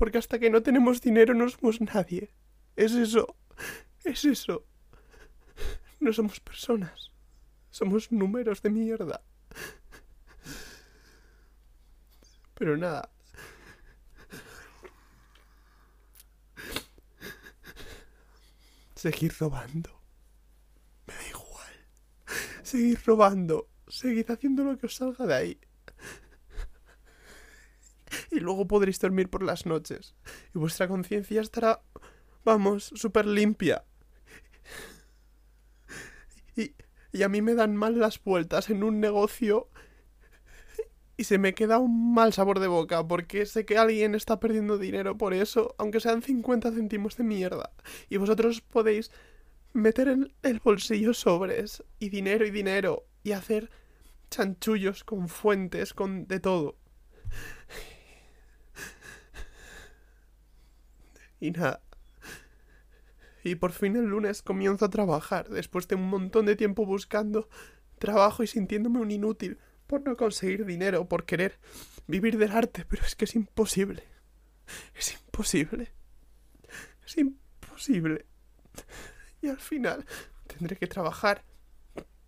Porque 0.00 0.16
hasta 0.16 0.38
que 0.38 0.48
no 0.48 0.62
tenemos 0.62 1.02
dinero 1.02 1.34
no 1.34 1.46
somos 1.50 1.78
nadie. 1.78 2.30
Es 2.74 2.92
eso. 2.92 3.36
Es 4.02 4.24
eso. 4.24 4.64
No 6.00 6.10
somos 6.14 6.40
personas. 6.40 7.12
Somos 7.68 8.10
números 8.10 8.62
de 8.62 8.70
mierda. 8.70 9.20
Pero 12.54 12.78
nada. 12.78 13.10
Seguir 18.94 19.34
robando. 19.38 20.00
Me 21.06 21.12
da 21.12 21.28
igual. 21.28 21.74
Seguir 22.62 23.02
robando. 23.04 23.68
Seguid 23.86 24.30
haciendo 24.30 24.64
lo 24.64 24.78
que 24.78 24.86
os 24.86 24.96
salga 24.96 25.26
de 25.26 25.34
ahí. 25.34 25.60
Y 28.40 28.42
luego 28.42 28.66
podréis 28.66 28.98
dormir 28.98 29.28
por 29.28 29.42
las 29.42 29.66
noches. 29.66 30.14
Y 30.54 30.58
vuestra 30.58 30.88
conciencia 30.88 31.42
estará, 31.42 31.82
vamos, 32.42 32.90
súper 32.94 33.26
limpia. 33.26 33.84
Y, 36.56 36.74
y 37.12 37.22
a 37.22 37.28
mí 37.28 37.42
me 37.42 37.54
dan 37.54 37.76
mal 37.76 37.98
las 38.00 38.22
vueltas 38.24 38.70
en 38.70 38.82
un 38.82 38.98
negocio 38.98 39.68
y 41.18 41.24
se 41.24 41.36
me 41.36 41.52
queda 41.52 41.78
un 41.78 42.14
mal 42.14 42.32
sabor 42.32 42.60
de 42.60 42.66
boca 42.66 43.06
porque 43.06 43.44
sé 43.44 43.66
que 43.66 43.76
alguien 43.76 44.14
está 44.14 44.40
perdiendo 44.40 44.78
dinero 44.78 45.18
por 45.18 45.34
eso, 45.34 45.74
aunque 45.76 46.00
sean 46.00 46.22
50 46.22 46.72
céntimos 46.72 47.18
de 47.18 47.24
mierda. 47.24 47.74
Y 48.08 48.16
vosotros 48.16 48.62
podéis 48.62 49.10
meter 49.74 50.08
en 50.08 50.32
el 50.42 50.60
bolsillo 50.60 51.12
sobres 51.12 51.84
y 51.98 52.08
dinero 52.08 52.46
y 52.46 52.50
dinero 52.50 53.04
y 53.22 53.32
hacer 53.32 53.70
chanchullos 54.30 55.04
con 55.04 55.28
fuentes, 55.28 55.92
con 55.92 56.26
de 56.26 56.40
todo. 56.40 56.78
Y 61.40 61.50
nada. 61.50 61.82
Y 63.42 63.54
por 63.54 63.72
fin 63.72 63.96
el 63.96 64.04
lunes 64.04 64.42
comienzo 64.42 64.84
a 64.84 64.90
trabajar, 64.90 65.48
después 65.48 65.88
de 65.88 65.94
un 65.94 66.08
montón 66.08 66.46
de 66.46 66.56
tiempo 66.56 66.84
buscando 66.84 67.48
trabajo 67.98 68.42
y 68.42 68.46
sintiéndome 68.46 69.00
un 69.00 69.10
inútil 69.10 69.58
por 69.86 70.02
no 70.02 70.16
conseguir 70.16 70.66
dinero, 70.66 71.08
por 71.08 71.24
querer 71.24 71.58
vivir 72.06 72.38
del 72.38 72.52
arte, 72.52 72.84
pero 72.88 73.02
es 73.04 73.16
que 73.16 73.24
es 73.24 73.34
imposible. 73.34 74.04
Es 74.94 75.14
imposible. 75.14 75.92
Es 77.04 77.16
imposible. 77.18 78.26
Y 79.42 79.48
al 79.48 79.58
final 79.58 80.04
tendré 80.46 80.76
que 80.76 80.86
trabajar 80.86 81.44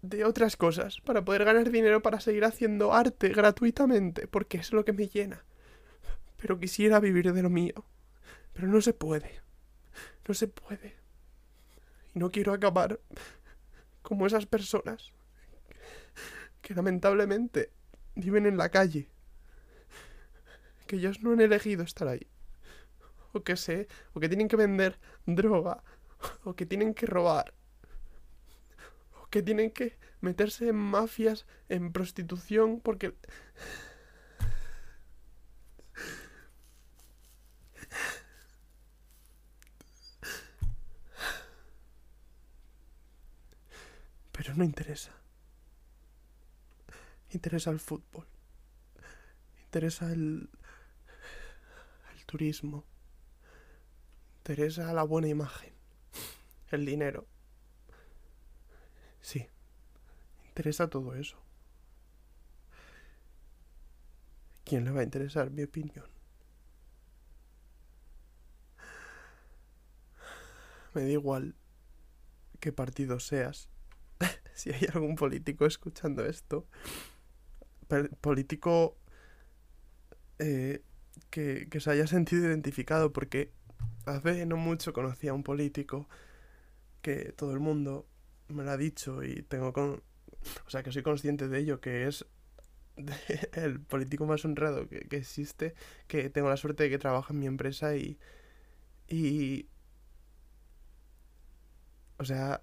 de 0.01 0.25
otras 0.25 0.57
cosas 0.57 1.01
para 1.05 1.25
poder 1.25 1.45
ganar 1.45 1.71
dinero 1.71 2.03
para 2.03 2.21
seguir 2.21 2.45
haciendo 2.45 2.93
arte 2.93 3.29
gratuitamente, 3.29 4.27
porque 4.27 4.59
es 4.59 4.73
lo 4.73 4.85
que 4.85 4.93
me 4.93 5.07
llena. 5.07 5.45
Pero 6.39 6.59
quisiera 6.59 6.99
vivir 6.99 7.33
de 7.33 7.43
lo 7.43 7.51
mío. 7.51 7.85
Pero 8.53 8.69
no 8.69 8.81
se 8.81 8.93
puede. 8.93 9.41
No 10.27 10.35
se 10.35 10.49
puede. 10.49 10.97
Y 12.15 12.19
no 12.19 12.31
quiero 12.31 12.53
acabar 12.53 13.01
como 14.03 14.27
esas 14.27 14.47
personas 14.47 15.13
que 16.61 16.75
lamentablemente 16.75 17.71
viven 18.15 18.47
en 18.47 18.57
la 18.57 18.69
calle. 18.69 19.09
Que 20.87 20.97
ellos 20.97 21.23
no 21.23 21.33
han 21.33 21.41
elegido 21.41 21.83
estar 21.83 22.09
ahí. 22.09 22.27
O 23.33 23.43
que 23.43 23.57
sé, 23.57 23.89
o 24.13 24.21
que 24.21 24.29
tienen 24.29 24.49
que 24.49 24.57
vender 24.57 24.99
droga, 25.25 25.83
o 26.45 26.55
que 26.55 26.67
tienen 26.67 26.93
que 26.95 27.07
robar, 27.07 27.55
o 29.23 29.27
que 29.29 29.43
tienen 29.43 29.71
que 29.71 29.97
meterse 30.21 30.69
en 30.69 30.77
mafias, 30.77 31.47
en 31.69 31.93
prostitución, 31.93 32.81
porque 32.81 33.15
Pero 44.43 44.57
no 44.57 44.65
interesa. 44.65 45.13
Interesa 47.31 47.71
el 47.71 47.79
fútbol. 47.79 48.27
Interesa 49.67 50.13
el. 50.13 50.51
el 52.13 52.27
turismo. 52.27 52.85
Interesa 54.39 54.93
la 54.95 55.05
buena 55.05 55.29
imagen. 55.29 55.73
El 56.73 56.85
dinero. 56.85 57.25
Sí. 59.21 59.47
Interesa 60.49 60.91
todo 60.91 61.15
eso. 61.15 61.37
¿Quién 64.65 64.85
le 64.87 64.91
va 64.91 65.03
a 65.03 65.05
interesar 65.05 65.53
mi 65.53 65.63
opinión? 65.63 66.09
Me 70.95 71.03
da 71.03 71.11
igual 71.11 71.55
qué 72.59 72.73
partido 72.73 73.21
seas 73.21 73.69
si 74.63 74.71
hay 74.71 74.87
algún 74.95 75.17
político 75.17 75.67
escuchando 75.67 76.25
esto, 76.25 76.69
político 78.21 78.97
eh, 80.39 80.85
que, 81.31 81.69
que 81.69 81.81
se 81.81 81.91
haya 81.91 82.07
sentido 82.07 82.47
identificado, 82.47 83.13
porque 83.13 83.51
hace 84.07 84.47
no 84.47 84.57
mucho 84.57 84.93
conocí 84.93 85.27
a 85.27 85.35
un 85.35 85.43
político 85.43 86.09
que 87.01 87.33
todo 87.33 87.53
el 87.53 87.59
mundo 87.59 88.07
me 88.49 88.63
lo 88.63 88.71
ha 88.71 88.77
dicho 88.77 89.25
y 89.25 89.43
tengo 89.43 89.73
con... 89.73 90.01
O 90.65 90.71
sea, 90.71 90.85
que 90.85 90.93
soy 90.93 91.03
consciente 91.03 91.49
de 91.49 91.59
ello, 91.59 91.81
que 91.81 92.07
es 92.07 92.25
el 93.55 93.81
político 93.81 94.27
más 94.27 94.45
honrado 94.45 94.89
que, 94.89 95.01
que 95.09 95.17
existe, 95.17 95.75
que 96.07 96.31
tengo 96.31 96.49
la 96.49 96.57
suerte 96.57 96.85
de 96.85 96.91
que 96.91 96.99
trabaja 96.99 97.33
en 97.33 97.41
mi 97.41 97.47
empresa 97.47 97.97
y... 97.97 98.17
Y... 99.09 99.67
O 102.19 102.25
sea, 102.25 102.63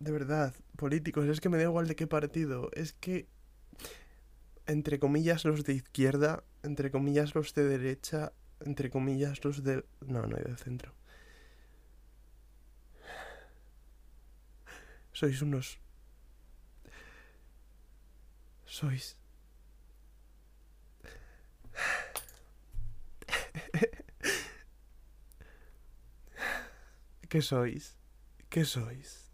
de 0.00 0.12
verdad, 0.12 0.54
políticos, 0.76 1.26
es 1.26 1.40
que 1.40 1.48
me 1.48 1.56
da 1.56 1.64
igual 1.64 1.88
de 1.88 1.96
qué 1.96 2.06
partido, 2.06 2.70
es 2.72 2.92
que, 2.92 3.26
entre 4.66 4.98
comillas, 4.98 5.44
los 5.44 5.64
de 5.64 5.74
izquierda, 5.74 6.44
entre 6.62 6.90
comillas, 6.90 7.34
los 7.34 7.54
de 7.54 7.64
derecha, 7.64 8.32
entre 8.60 8.90
comillas, 8.90 9.44
los 9.44 9.62
de... 9.64 9.84
No, 10.06 10.26
no 10.26 10.36
hay 10.36 10.44
de 10.44 10.56
centro. 10.56 10.92
Sois 15.12 15.42
unos... 15.42 15.78
Sois... 18.66 19.16
¿Qué 27.28 27.42
sois? 27.42 27.96
¿Qué 28.48 28.64
sois? 28.64 29.27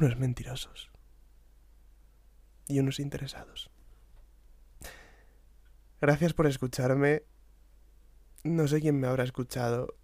Unos 0.00 0.18
mentirosos. 0.18 0.90
Y 2.66 2.78
unos 2.78 3.00
interesados. 3.00 3.70
Gracias 6.00 6.32
por 6.32 6.46
escucharme. 6.46 7.24
No 8.42 8.66
sé 8.66 8.80
quién 8.80 8.98
me 8.98 9.08
habrá 9.08 9.24
escuchado. 9.24 9.94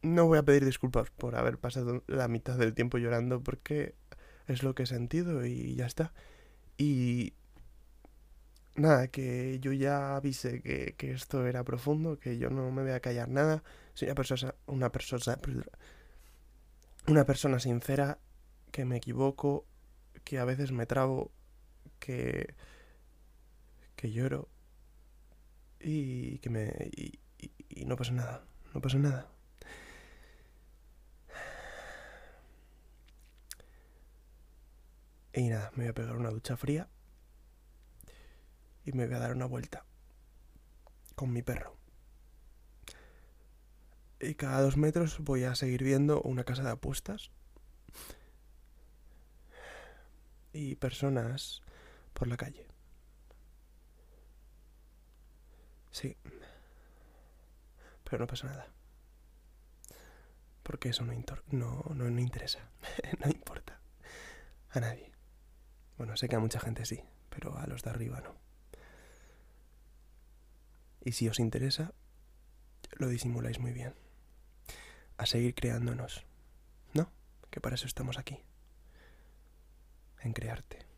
No 0.00 0.26
voy 0.26 0.38
a 0.38 0.42
pedir 0.42 0.64
disculpas 0.64 1.10
por 1.10 1.36
haber 1.36 1.58
pasado 1.58 2.02
la 2.06 2.28
mitad 2.28 2.56
del 2.56 2.72
tiempo 2.72 2.96
llorando 2.96 3.42
porque 3.42 3.94
es 4.46 4.62
lo 4.62 4.74
que 4.74 4.84
he 4.84 4.86
sentido 4.86 5.44
y 5.44 5.74
ya 5.74 5.84
está. 5.84 6.14
Y 6.78 7.34
nada, 8.76 9.08
que 9.08 9.60
yo 9.60 9.72
ya 9.72 10.16
avisé 10.16 10.62
que, 10.62 10.94
que, 10.96 11.12
esto 11.12 11.46
era 11.46 11.62
profundo, 11.62 12.18
que 12.18 12.38
yo 12.38 12.48
no 12.48 12.70
me 12.70 12.80
voy 12.80 12.92
a 12.92 13.00
callar 13.00 13.28
nada. 13.28 13.62
Soy 13.92 14.08
una 14.08 14.14
persona, 14.14 14.54
una 14.64 14.90
persona, 14.90 15.36
una 17.06 17.24
persona 17.26 17.60
sincera, 17.60 18.18
que 18.70 18.84
me 18.84 18.96
equivoco, 18.96 19.66
que 20.24 20.38
a 20.38 20.44
veces 20.44 20.72
me 20.72 20.86
trabo, 20.86 21.30
que, 21.98 22.54
que 23.96 24.10
lloro 24.10 24.48
y 25.80 26.38
que 26.38 26.50
me... 26.50 26.90
Y, 26.92 27.20
y, 27.68 27.84
no 27.84 27.96
pasa 27.96 28.12
nada, 28.12 28.44
no 28.74 28.80
pasa 28.80 28.98
nada. 28.98 29.30
Y 35.32 35.48
nada, 35.48 35.70
me 35.76 35.84
voy 35.84 35.90
a 35.90 35.94
pegar 35.94 36.16
una 36.16 36.30
ducha 36.30 36.56
fría 36.56 36.88
y 38.84 38.92
me 38.92 39.06
voy 39.06 39.14
a 39.14 39.20
dar 39.20 39.32
una 39.32 39.46
vuelta 39.46 39.84
con 41.14 41.32
mi 41.32 41.42
perro. 41.42 41.76
Y 44.20 44.34
cada 44.34 44.60
dos 44.60 44.76
metros 44.76 45.18
voy 45.20 45.44
a 45.44 45.54
seguir 45.54 45.82
viendo 45.82 46.20
una 46.22 46.44
casa 46.44 46.62
de 46.62 46.70
apuestas 46.70 47.30
y 50.52 50.76
personas 50.76 51.62
por 52.12 52.28
la 52.28 52.36
calle. 52.36 52.66
Sí. 55.90 56.16
Pero 58.04 58.18
no 58.18 58.26
pasa 58.26 58.46
nada. 58.46 58.68
Porque 60.62 60.90
eso 60.90 61.04
no, 61.04 61.12
no, 61.50 61.84
no, 61.94 62.10
no 62.10 62.20
interesa. 62.20 62.70
no 63.24 63.30
importa. 63.30 63.80
A 64.70 64.80
nadie. 64.80 65.12
Bueno, 65.96 66.16
sé 66.16 66.28
que 66.28 66.36
a 66.36 66.40
mucha 66.40 66.60
gente 66.60 66.84
sí, 66.86 67.02
pero 67.28 67.58
a 67.58 67.66
los 67.66 67.82
de 67.82 67.90
arriba 67.90 68.20
no. 68.20 68.34
Y 71.02 71.12
si 71.12 71.28
os 71.28 71.38
interesa, 71.38 71.92
lo 72.92 73.08
disimuláis 73.08 73.58
muy 73.58 73.72
bien. 73.72 73.94
A 75.16 75.26
seguir 75.26 75.54
creándonos. 75.54 76.24
¿No? 76.94 77.10
Que 77.50 77.60
para 77.60 77.74
eso 77.74 77.86
estamos 77.86 78.18
aquí. 78.18 78.42
En 80.22 80.32
crearte. 80.32 80.89